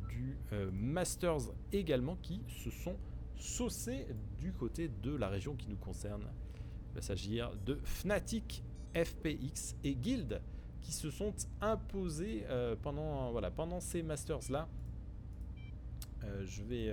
[0.08, 0.36] du
[0.72, 2.96] Masters également, qui se sont
[3.36, 4.06] saucés
[4.40, 6.26] du côté de la région qui nous concerne.
[6.90, 8.62] Il va s'agir de Fnatic,
[8.94, 10.40] FPX et Guild
[10.80, 12.46] qui se sont imposés
[12.82, 14.68] pendant, voilà, pendant ces Masters-là.
[16.22, 16.86] je, vais,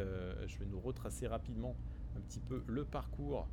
[0.48, 1.76] je vais nous retracer rapidement
[2.18, 3.48] un petit peu le parcours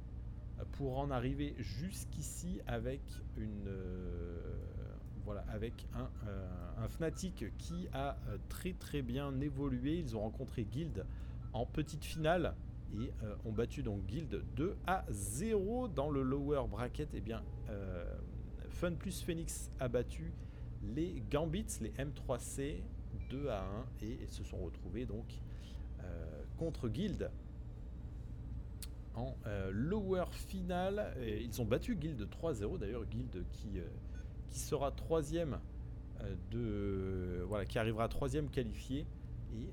[0.72, 3.00] pour en arriver jusqu'ici avec
[3.36, 4.56] une euh,
[5.24, 9.98] voilà avec un, euh, un, Fnatic qui a euh, très très bien évolué.
[9.98, 11.04] Ils ont rencontré Guild
[11.52, 12.54] en petite finale
[12.94, 13.10] et
[13.44, 17.12] ont battu donc Guild 2 à 0 dans le lower bracket.
[17.14, 17.42] Et eh bien
[18.68, 20.32] Fun plus Phoenix a battu
[20.82, 22.82] les Gambits, les M3C
[23.30, 23.64] 2 à
[24.02, 25.26] 1 et, se sont retrouvés donc
[26.58, 27.30] contre Guild
[29.14, 31.14] en euh, lower final.
[31.20, 33.84] Et ils ont battu Guild 3-0 d'ailleurs, Guild qui, euh,
[34.50, 35.58] qui sera troisième
[36.20, 39.06] euh, de voilà qui arrivera troisième qualifié
[39.54, 39.68] et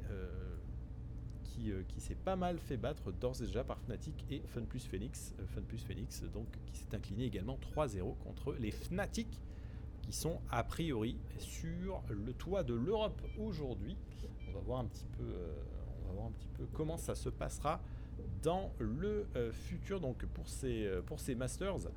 [1.60, 4.86] qui, qui s'est pas mal fait battre d'ores et déjà par Fnatic et Fun Plus
[4.86, 5.34] Phoenix.
[5.54, 9.28] Fun Plus Phoenix donc qui s'est incliné également 3-0 contre les Fnatic
[10.02, 13.98] qui sont a priori sur le toit de l'Europe aujourd'hui.
[14.50, 15.24] On va voir un petit peu
[16.04, 17.82] on va voir un petit peu comment ça se passera
[18.42, 21.90] dans le euh, futur donc pour ces, euh, pour ces Masters.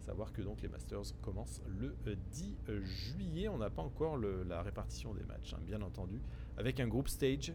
[0.00, 1.94] Savoir que donc les Masters commencent le
[2.32, 3.48] 10 euh, juillet.
[3.48, 6.20] On n'a pas encore la répartition des matchs, hein, bien entendu,
[6.56, 7.52] avec un group stage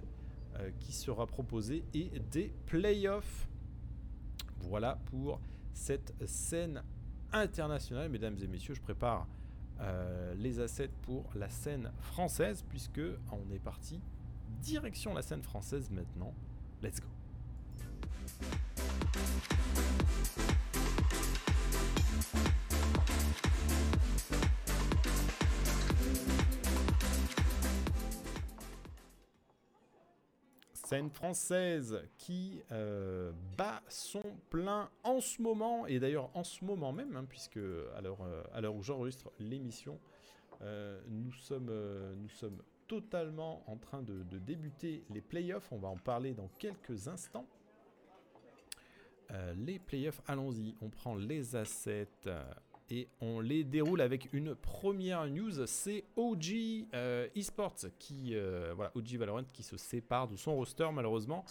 [0.79, 3.47] qui sera proposé et des playoffs.
[4.59, 5.39] Voilà pour
[5.73, 6.83] cette scène
[7.31, 8.73] internationale, mesdames et messieurs.
[8.73, 9.27] Je prépare
[10.37, 13.01] les assets pour la scène française puisque
[13.31, 14.01] on est parti
[14.61, 16.33] direction la scène française maintenant.
[16.81, 17.07] Let's go.
[30.95, 36.93] Scène française qui euh, bat son plein en ce moment, et d'ailleurs en ce moment
[36.93, 37.59] même, hein, puisque
[37.97, 39.99] à l'heure, euh, où j'enregistre l'émission,
[40.61, 41.69] euh, nous, sommes,
[42.15, 45.69] nous sommes totalement en train de, de débuter les playoffs.
[45.73, 47.45] On va en parler dans quelques instants.
[49.31, 50.75] Euh, les playoffs, allons-y.
[50.81, 52.07] On prend les assets.
[52.89, 55.65] Et on les déroule avec une première news.
[55.65, 60.87] C'est OG euh, Esports qui, euh, voilà, OG Valorant qui se sépare de son roster
[60.93, 61.45] malheureusement.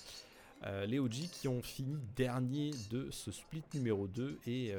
[0.65, 4.73] Euh, les OG qui ont fini dernier de ce split numéro 2 et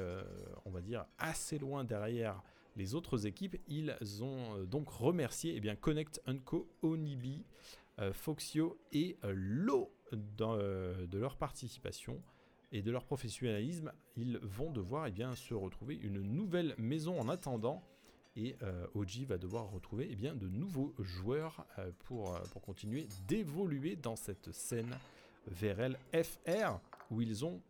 [0.64, 2.42] on va dire assez loin derrière
[2.76, 3.56] les autres équipes.
[3.68, 7.44] Ils ont donc remercié eh bien, Connect Unco, Onibi,
[8.12, 12.22] Foxio et Lo de leur participation
[12.72, 17.28] et de leur professionnalisme, ils vont devoir eh bien, se retrouver une nouvelle maison en
[17.28, 17.82] attendant.
[18.36, 22.60] Et euh, OG va devoir retrouver eh bien, de nouveaux joueurs euh, pour, euh, pour
[22.60, 24.90] continuer d'évoluer dans cette scène
[25.46, 27.62] VRL FR où ils ont,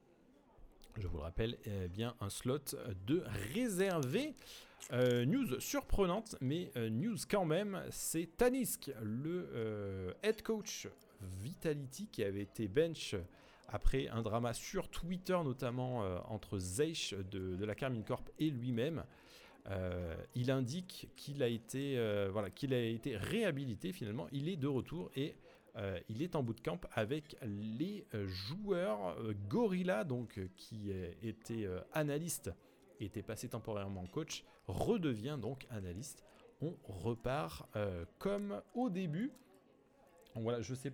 [0.98, 2.74] je vous le rappelle, eh bien, un slot
[3.06, 3.22] de
[3.54, 4.34] réservé.
[4.90, 10.88] news surprenante, mais news quand même, c'est Tanisk, le head coach
[11.20, 13.14] Vitality qui avait été bench
[13.68, 19.04] après un drama sur Twitter notamment euh, entre Zeish de, la Carmine Corp et lui-même.
[19.68, 24.28] Euh, il indique qu'il a été euh, voilà qu'il a été réhabilité finalement.
[24.32, 25.36] Il est de retour et
[26.08, 29.14] il est en bootcamp avec les joueurs
[29.46, 30.90] Gorilla donc qui
[31.22, 32.50] était analyste
[32.98, 36.24] était passé temporairement coach redevient donc analyste.
[36.62, 37.68] On repart
[38.18, 39.32] comme au début.
[40.34, 40.88] voilà, je sais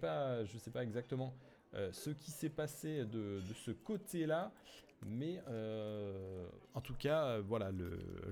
[0.58, 1.32] sais pas exactement
[1.74, 4.52] euh, ce qui s'est passé de, ce côté-là.
[5.04, 7.70] Mais euh, en tout cas, euh, voilà,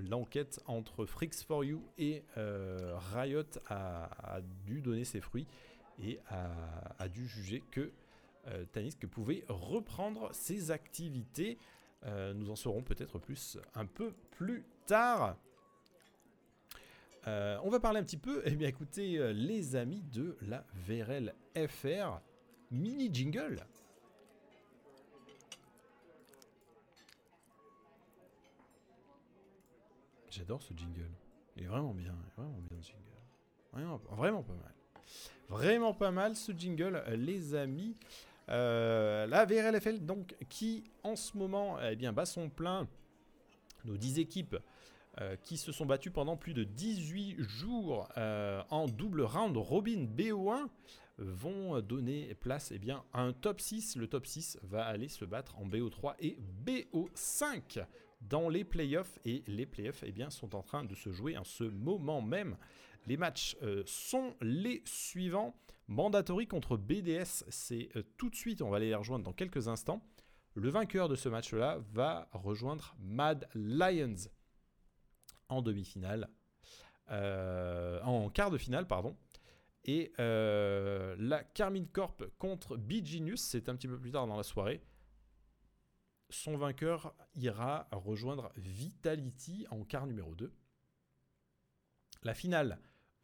[0.09, 5.47] l'enquête entre Freaks for You et Riot a, dû donner ses fruits
[6.03, 6.21] et
[6.99, 7.91] a, dû juger que
[8.73, 11.59] Tanisk pouvait reprendre ses activités.
[12.35, 15.37] nous en saurons peut-être plus un peu plus tard.
[17.27, 21.35] on va parler un petit peu, eh bien écoutez, les amis de la VRL
[21.69, 22.21] FR
[22.71, 23.65] mini jingle.
[30.31, 31.11] J'adore ce jingle.
[31.57, 33.01] Il est vraiment bien, vraiment jingle.
[34.43, 34.75] Pas mal.
[35.49, 37.97] Vraiment pas mal ce jingle, les amis.
[38.49, 42.89] Euh, la VRLFL, donc, qui en ce moment eh bien, bat son plein.
[43.85, 44.57] Nos 10 équipes
[45.21, 50.07] euh, qui se sont battues pendant plus de 18 jours euh, en double round Robin
[50.07, 50.69] BO1
[51.21, 53.97] vont donner place eh bien, à un top 6.
[53.97, 57.85] Le top 6 va aller se battre en BO3 et BO5
[58.21, 59.19] dans les playoffs.
[59.25, 62.57] Et les playoffs eh bien, sont en train de se jouer en ce moment même.
[63.07, 65.55] Les matchs euh, sont les suivants.
[65.89, 69.67] Mandatory contre BDS, c'est euh, tout de suite, on va aller les rejoindre dans quelques
[69.67, 70.01] instants.
[70.55, 74.29] Le vainqueur de ce match-là va rejoindre Mad Lions
[75.49, 76.29] en demi-finale.
[77.11, 79.17] Euh, en quart de finale, pardon.
[79.85, 84.43] Et euh, la Carmine Corp contre Genius, c'est un petit peu plus tard dans la
[84.43, 84.83] soirée.
[86.29, 90.53] Son vainqueur ira rejoindre Vitality en quart numéro 2.
[92.23, 92.79] La finale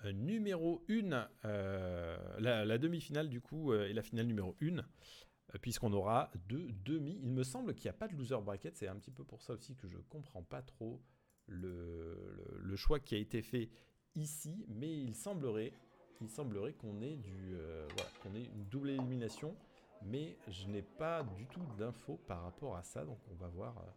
[0.04, 4.82] euh, numéro 1, euh, la, demi-finale du coup, et la finale numéro 1,
[5.60, 7.20] puisqu'on aura deux demi.
[7.22, 9.42] Il me semble qu'il n'y a pas de loser bracket, c'est un petit peu pour
[9.42, 11.02] ça aussi que je ne comprends pas trop
[11.46, 13.70] le, choix qui a été fait
[14.14, 15.72] ici, mais il semblerait
[16.20, 17.86] il semblerait qu'on ait, du, euh,
[18.22, 19.54] qu'on ait une double élimination,
[20.02, 23.76] mais je n'ai pas du tout d'infos par rapport à ça, donc on va voir,
[23.78, 23.90] euh,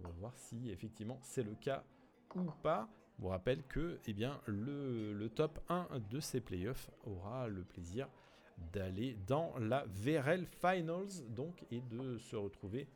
[0.00, 1.84] on va voir si effectivement c'est le cas
[2.34, 2.88] ou pas.
[3.18, 8.08] Je vous rappelle que eh bien, le, top 1 de ces playoffs aura le plaisir
[8.72, 12.88] d'aller dans la VRL Finals donc, et de se retrouver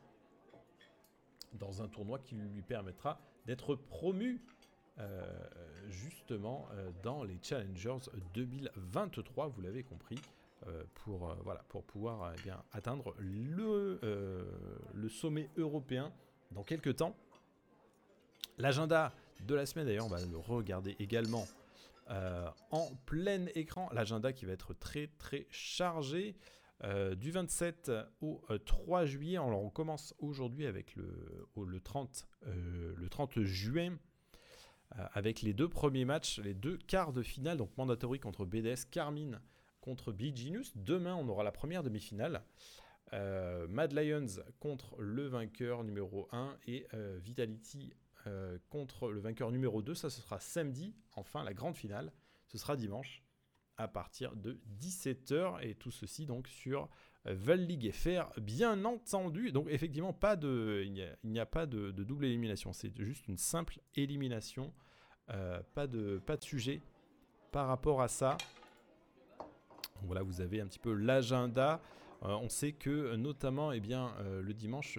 [1.53, 4.41] dans un tournoi qui lui permettra d'être promu
[5.89, 10.19] justement euh, dans les Challengers 2023, vous l'avez compris.
[10.65, 13.99] Euh, pour, voilà, pour pouvoir eh bien, atteindre le,
[15.07, 16.11] sommet européen
[16.51, 17.15] dans quelques temps.
[18.57, 19.13] L'agenda
[19.45, 21.45] de la semaine, d'ailleurs, on va le regarder également
[22.71, 23.87] en plein écran.
[23.93, 26.35] L'agenda qui va être très très chargé.
[27.17, 27.91] du 27
[28.21, 34.06] au 3 juillet, alors on commence aujourd'hui avec le, le, 30, le 30 juin euh,
[34.91, 39.41] avec les deux premiers matchs, les deux quarts de finale, donc Mandatory contre BDS, Carmine
[39.81, 40.75] contre Genius.
[40.75, 42.43] Demain, on aura la première demi-finale.
[43.13, 47.93] Euh, Mad Lions contre le vainqueur numéro 1 et euh, Vitality
[48.69, 49.95] contre le vainqueur numéro 2.
[49.95, 50.93] Ça, ce sera samedi.
[51.15, 52.11] Enfin, la grande finale,
[52.47, 53.23] ce sera dimanche
[53.77, 56.89] à partir de 17h et tout ceci donc sur
[57.27, 59.51] League FR bien entendu.
[59.51, 62.73] Donc effectivement pas de il n'y a, pas de, double élimination.
[62.73, 64.73] C'est juste une simple élimination
[65.29, 66.81] euh, pas de pas de sujet
[67.51, 68.37] par rapport à ça.
[70.03, 71.81] Voilà vous avez un petit peu l'agenda.
[72.23, 74.11] On sait que notamment, eh bien,
[74.41, 74.97] le dimanche,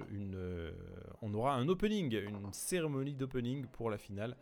[1.21, 4.37] on aura un opening, une cérémonie d'opening pour la finale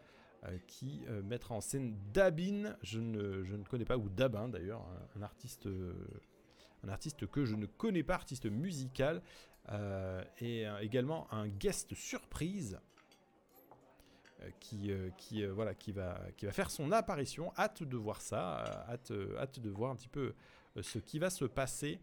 [0.67, 4.85] qui mettra en scène Dabin, je ne, je ne connais pas, ou Dabin d'ailleurs,
[5.17, 5.67] un, artiste,
[6.87, 9.23] un artiste que je ne connais pas, artiste musical,
[10.41, 12.79] et également un guest surprise
[14.43, 17.53] euh, qui, euh, euh, voilà, qui, va, qui va faire son apparition.
[17.57, 20.35] Hâte de voir ça, hâte, hâte de voir un petit peu
[20.81, 21.99] ce qui va se passer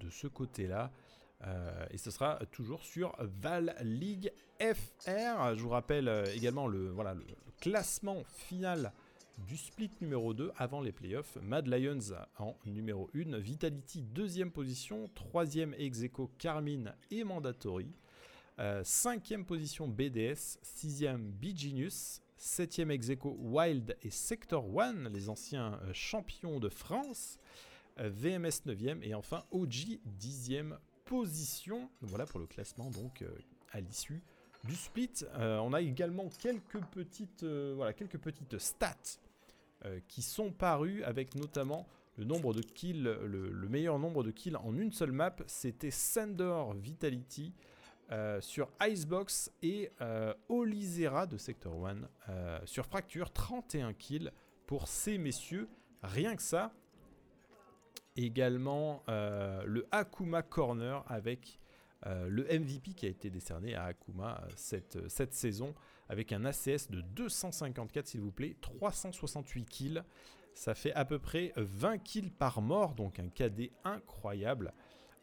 [0.00, 0.90] de ce côté-là.
[1.90, 5.54] et ce sera toujours sur Val League FR.
[5.54, 7.24] Je vous rappelle également le, voilà, le,
[7.60, 8.92] classement final
[9.46, 11.38] du split numéro 2 avant les playoffs.
[11.42, 17.92] Mad Lions en numéro 1, Vitality deuxième position, troisième Execo Carmine et Mandatory.
[18.56, 25.78] 5 euh, cinquième position BDS, sixième B-Genius, septième Execo Wild et Sector One, les anciens
[25.84, 27.38] euh, champions de France,
[28.00, 31.88] euh, VMS 9e et enfin OG 10e position.
[32.00, 33.24] Voilà pour le classement donc
[33.70, 34.22] à l'issue
[34.64, 35.24] du split.
[35.36, 39.20] on a également quelques petites, voilà, quelques petites stats
[40.08, 41.86] qui sont parues avec notamment
[42.18, 46.64] le nombre kills, le, le, meilleur nombre de kills en une seule map, c'était Sender
[46.74, 47.54] Vitality
[48.10, 51.96] euh, sur Icebox et euh, Olizera de Sector 1
[52.28, 54.32] euh, sur Fracture, 31 kills
[54.66, 55.68] pour ces messieurs,
[56.02, 56.72] rien que ça.
[58.16, 61.60] Également le Akuma Corner avec
[62.04, 65.72] le MVP qui a été décerné à Akuma cette saison
[66.08, 70.02] avec un ACS de 254 s'il vous plaît, 368 kills.
[70.54, 74.72] Ça fait à peu près 20 kills par mort, donc un KD incroyable.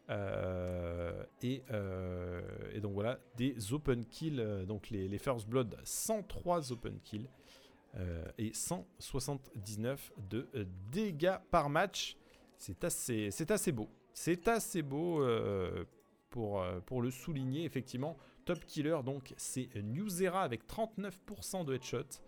[0.09, 2.41] Euh, euh,
[2.73, 7.27] et, donc voilà, des open kills, euh, donc les, First Blood, 103 open kills
[8.37, 10.49] et 179 de
[10.91, 12.17] dégâts par match.
[12.57, 13.31] C'est assez,
[13.71, 13.89] beau.
[14.13, 15.25] C'est assez beau
[16.29, 18.17] pour le souligner, effectivement.
[18.45, 22.21] Top killer, donc c'est Newzera avec 39% de headshot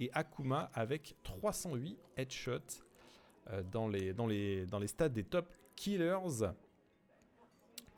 [0.00, 2.84] et Akuma avec 308 headshots
[3.72, 6.52] dans, les, dans, les, dans des top killers.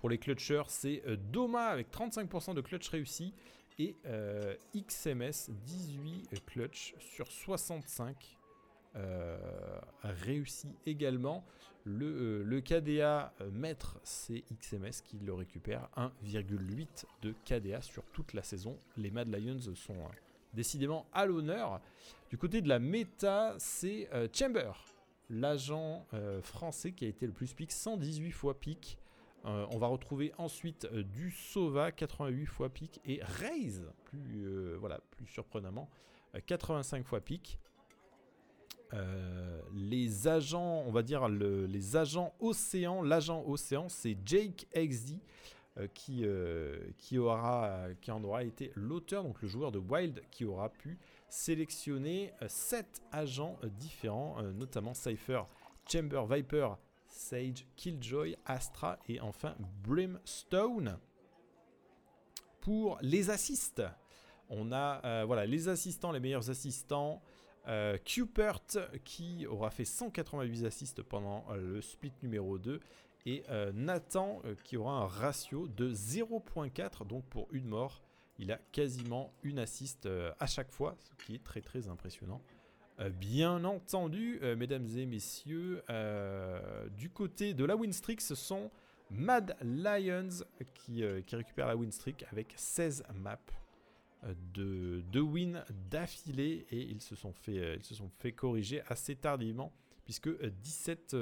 [0.05, 3.33] Pour les clutchers, c'est euh, Doma avec 35% de clutch réussi
[3.79, 8.37] et euh, XMS 18 clutch sur 65
[8.97, 9.39] euh,
[10.03, 11.43] réussi également.
[11.85, 18.79] Le, KDA maître, c'est XMS qui le récupère 1,8 de KDA sur toute la saison.
[18.97, 19.97] Les Mad Lions sont
[20.55, 21.81] décidément à l'honneur.
[22.31, 24.73] Du côté de la méta, c'est Chamber,
[25.29, 26.07] l'agent
[26.43, 28.99] français qui a été le plus pick, 118 fois pick.
[29.47, 34.77] Euh, on va retrouver ensuite euh, du Sova, 88 fois pic, et Raze, plus, euh,
[34.81, 35.91] voilà, plus surprenamment,
[36.47, 37.21] 85 fois
[38.91, 38.99] pic.
[39.75, 45.19] les agents, on va dire les agents océan, l'agent océan, c'est Jake XD
[45.93, 46.25] qui,
[46.99, 50.99] qui, aura, qui en aura été l'auteur, donc le joueur de Wild qui aura pu
[51.29, 55.43] sélectionner 7 agents différents, notamment Cypher,
[55.91, 56.77] Chamber, Viper,
[57.15, 59.55] Sage, Killjoy, Astra et enfin
[59.87, 60.99] Brimstone.
[62.61, 63.83] Pour les assists,
[64.49, 67.23] on a euh, voilà, les assistants, les meilleurs assistants.
[67.67, 68.61] Euh, Cupert
[69.05, 72.81] qui aura fait 188 assists pendant euh, le split numéro 2
[73.27, 73.43] et
[73.73, 78.03] Nathan qui aura un ratio de 0.4 donc pour une mort
[78.39, 80.07] il a quasiment une assist
[80.39, 82.43] à chaque fois ce qui est très très impressionnant.
[83.01, 88.37] Euh, bien entendu, euh, mesdames et messieurs, euh, du côté de la win streak, ce
[88.37, 88.71] sont
[89.11, 90.45] Mad Lions
[90.75, 93.39] qui, récupèrent la streak avec 16 maps
[94.55, 99.17] de, de wins d'affilée et ils se, sont fait, ils se sont fait corriger assez
[99.17, 99.73] tardivement
[100.05, 101.15] puisque 17,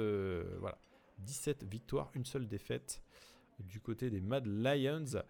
[0.59, 0.77] voilà,
[1.19, 3.01] 17 victoires, une seule défaite
[3.59, 5.23] du côté des Mad Lions.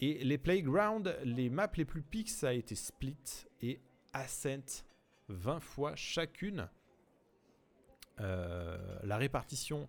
[0.00, 3.80] Et les Playground, les maps les plus piques, ça a été Split et
[4.12, 4.84] Ascent
[5.28, 6.68] 20 fois chacune.
[8.20, 9.88] Euh, la répartition,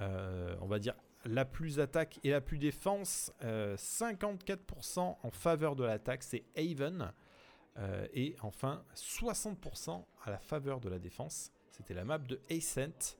[0.00, 0.94] euh, on va dire
[1.24, 7.12] la plus attaque et la plus défense, 54% euh, en faveur de l'attaque, c'est Haven.
[8.12, 11.50] et enfin 60% à la faveur de la défense.
[11.70, 13.16] C'était la map de Ascent.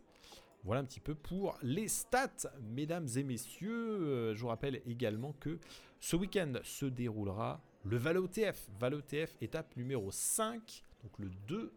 [0.62, 4.34] Voilà un petit peu pour les stats, mesdames et messieurs.
[4.34, 5.58] je vous rappelle également que
[6.00, 7.98] ce week-end se déroulera le.
[7.98, 11.72] ValoTF étape numéro 5 donc le 2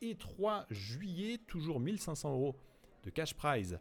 [0.00, 2.56] et 3 juillet, toujours 1500 euros
[3.02, 3.78] de cash prize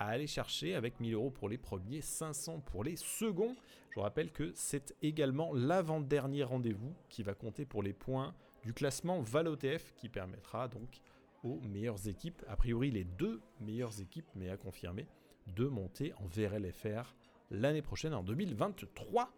[0.00, 3.54] à aller chercher avec 1000 euros pour les premiers, 500 pour les seconds.
[3.90, 8.34] Je vous rappelle que c'est également l'avant-dernier rendez-vous qui va compter pour les points
[8.64, 11.00] du classement ValOTF qui permettra donc
[11.44, 15.06] aux meilleures équipes, a priori les deux meilleures équipes, mais à confirmer,
[15.48, 17.14] de monter en VRLFR
[17.50, 19.30] l'année prochaine en 2023.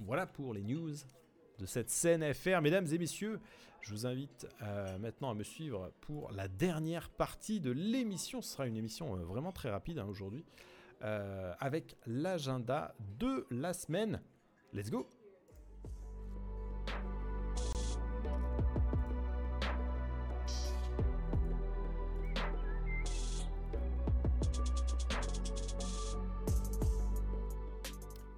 [0.00, 0.94] Voilà pour les news
[1.58, 2.60] de cette scène FR.
[2.60, 3.40] Mesdames et messieurs,
[3.80, 8.40] je vous invite euh, maintenant à me suivre pour la dernière partie de l'émission.
[8.40, 10.44] Ce sera une émission euh, vraiment très rapide hein, aujourd'hui,
[11.02, 14.22] euh, avec l'agenda de la semaine.
[14.72, 15.06] Let's go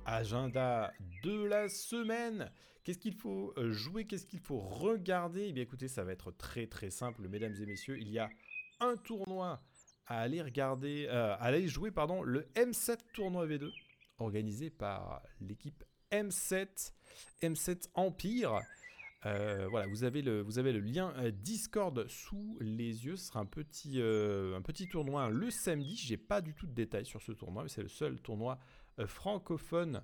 [0.04, 0.92] Agenda
[1.22, 2.50] de la semaine.
[2.86, 5.46] Qu'est-ce qu'il faut euh, jouer Qu'est-ce qu'il faut regarder?
[5.48, 7.98] Eh bien écoutez, ça va être très très simple, mesdames et messieurs.
[7.98, 8.30] Il y a
[8.78, 9.60] un tournoi
[10.06, 13.72] à aller regarder, euh, à aller jouer, pardon, le M7 tournoi V2,
[14.18, 15.82] organisé par l'équipe
[16.12, 16.92] M7,
[17.42, 18.60] M7 Empire.
[19.24, 20.44] Euh, voilà, vous avez le,
[20.78, 23.16] lien Discord sous les yeux.
[23.16, 25.96] Ce sera un petit, un petit tournoi le samedi.
[25.96, 28.60] J'ai pas du tout de détails sur ce tournoi, mais c'est le seul tournoi
[29.06, 30.02] francophone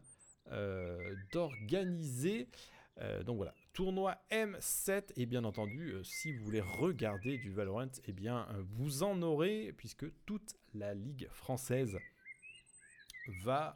[1.33, 2.49] d'organiser.
[3.01, 7.91] Euh, donc voilà, tournoi M7 et bien entendu, euh, si vous voulez regarder du Valorant,
[8.05, 11.99] eh bien euh, vous en aurez puisque toute la ligue française
[13.45, 13.75] va,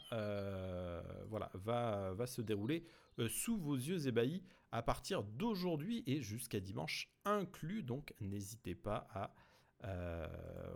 [1.29, 2.85] voilà, va, va se dérouler
[3.29, 4.43] sous vos yeux ébahis
[4.73, 7.85] à partir d'aujourd'hui et jusqu'à dimanche inclus.
[7.85, 9.33] Donc n'hésitez pas à,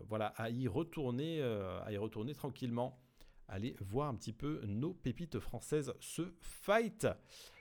[0.06, 2.96] voilà, à y retourner, à y retourner tranquillement.
[3.52, 7.08] Allez voir un petit peu nos pépites françaises se fight.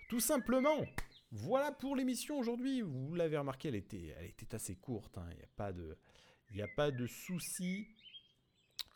[0.08, 0.86] Tout simplement.
[1.32, 2.82] Voilà pour l'émission aujourd'hui.
[2.82, 5.18] Vous l'avez remarqué, elle était, elle assez courte.
[5.18, 5.26] Hein.
[5.32, 5.98] Il n'y a pas de,
[6.54, 7.88] il souci.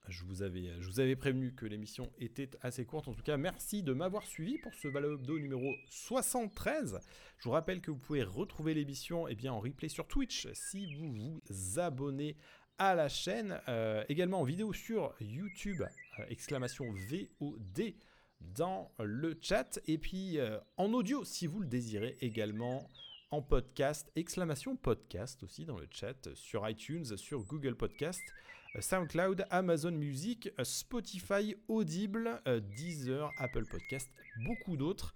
[0.07, 3.07] Je vous, avais, prévenu que l'émission était assez courte.
[3.07, 6.99] En tout cas, merci de m'avoir suivi pour ce Valobdo numéro 73.
[7.39, 11.11] Je vous rappelle que vous pouvez retrouver l'émission eh en replay sur Twitch si vous
[11.11, 12.37] vous abonnez
[12.77, 13.59] à la chaîne.
[13.67, 15.83] Euh, également en vidéo sur YouTube,
[16.29, 17.93] exclamation VOD
[18.55, 19.79] dans le chat.
[19.87, 22.89] Et puis euh, en audio, si vous le désirez également,
[23.31, 28.21] en podcast, exclamation podcast aussi dans le chat, sur iTunes, sur Google Podcast,
[28.75, 32.41] euh, SoundCloud, Amazon Music, euh, Spotify, Audible,
[32.75, 34.09] Deezer, Apple Podcast,
[34.45, 35.15] beaucoup d'autres.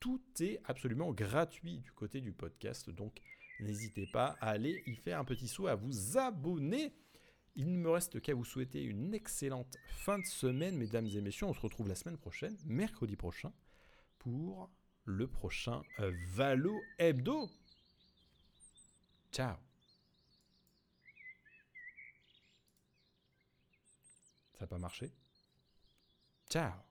[0.00, 3.20] Tout est absolument gratuit du côté du podcast, donc
[3.60, 6.94] n'hésitez pas à aller y faire un petit saut, à vous abonner.
[7.58, 11.46] Il ne me reste qu'à vous souhaiter une excellente fin de semaine, mesdames et messieurs.
[11.46, 13.52] On se retrouve la semaine prochaine, mercredi prochain,
[14.20, 14.70] pour
[15.04, 17.50] le prochain euh, Valo Hebdo.
[19.32, 19.56] Ciao.
[24.52, 25.12] Ça n'a pas marché?
[26.48, 26.87] Ciao.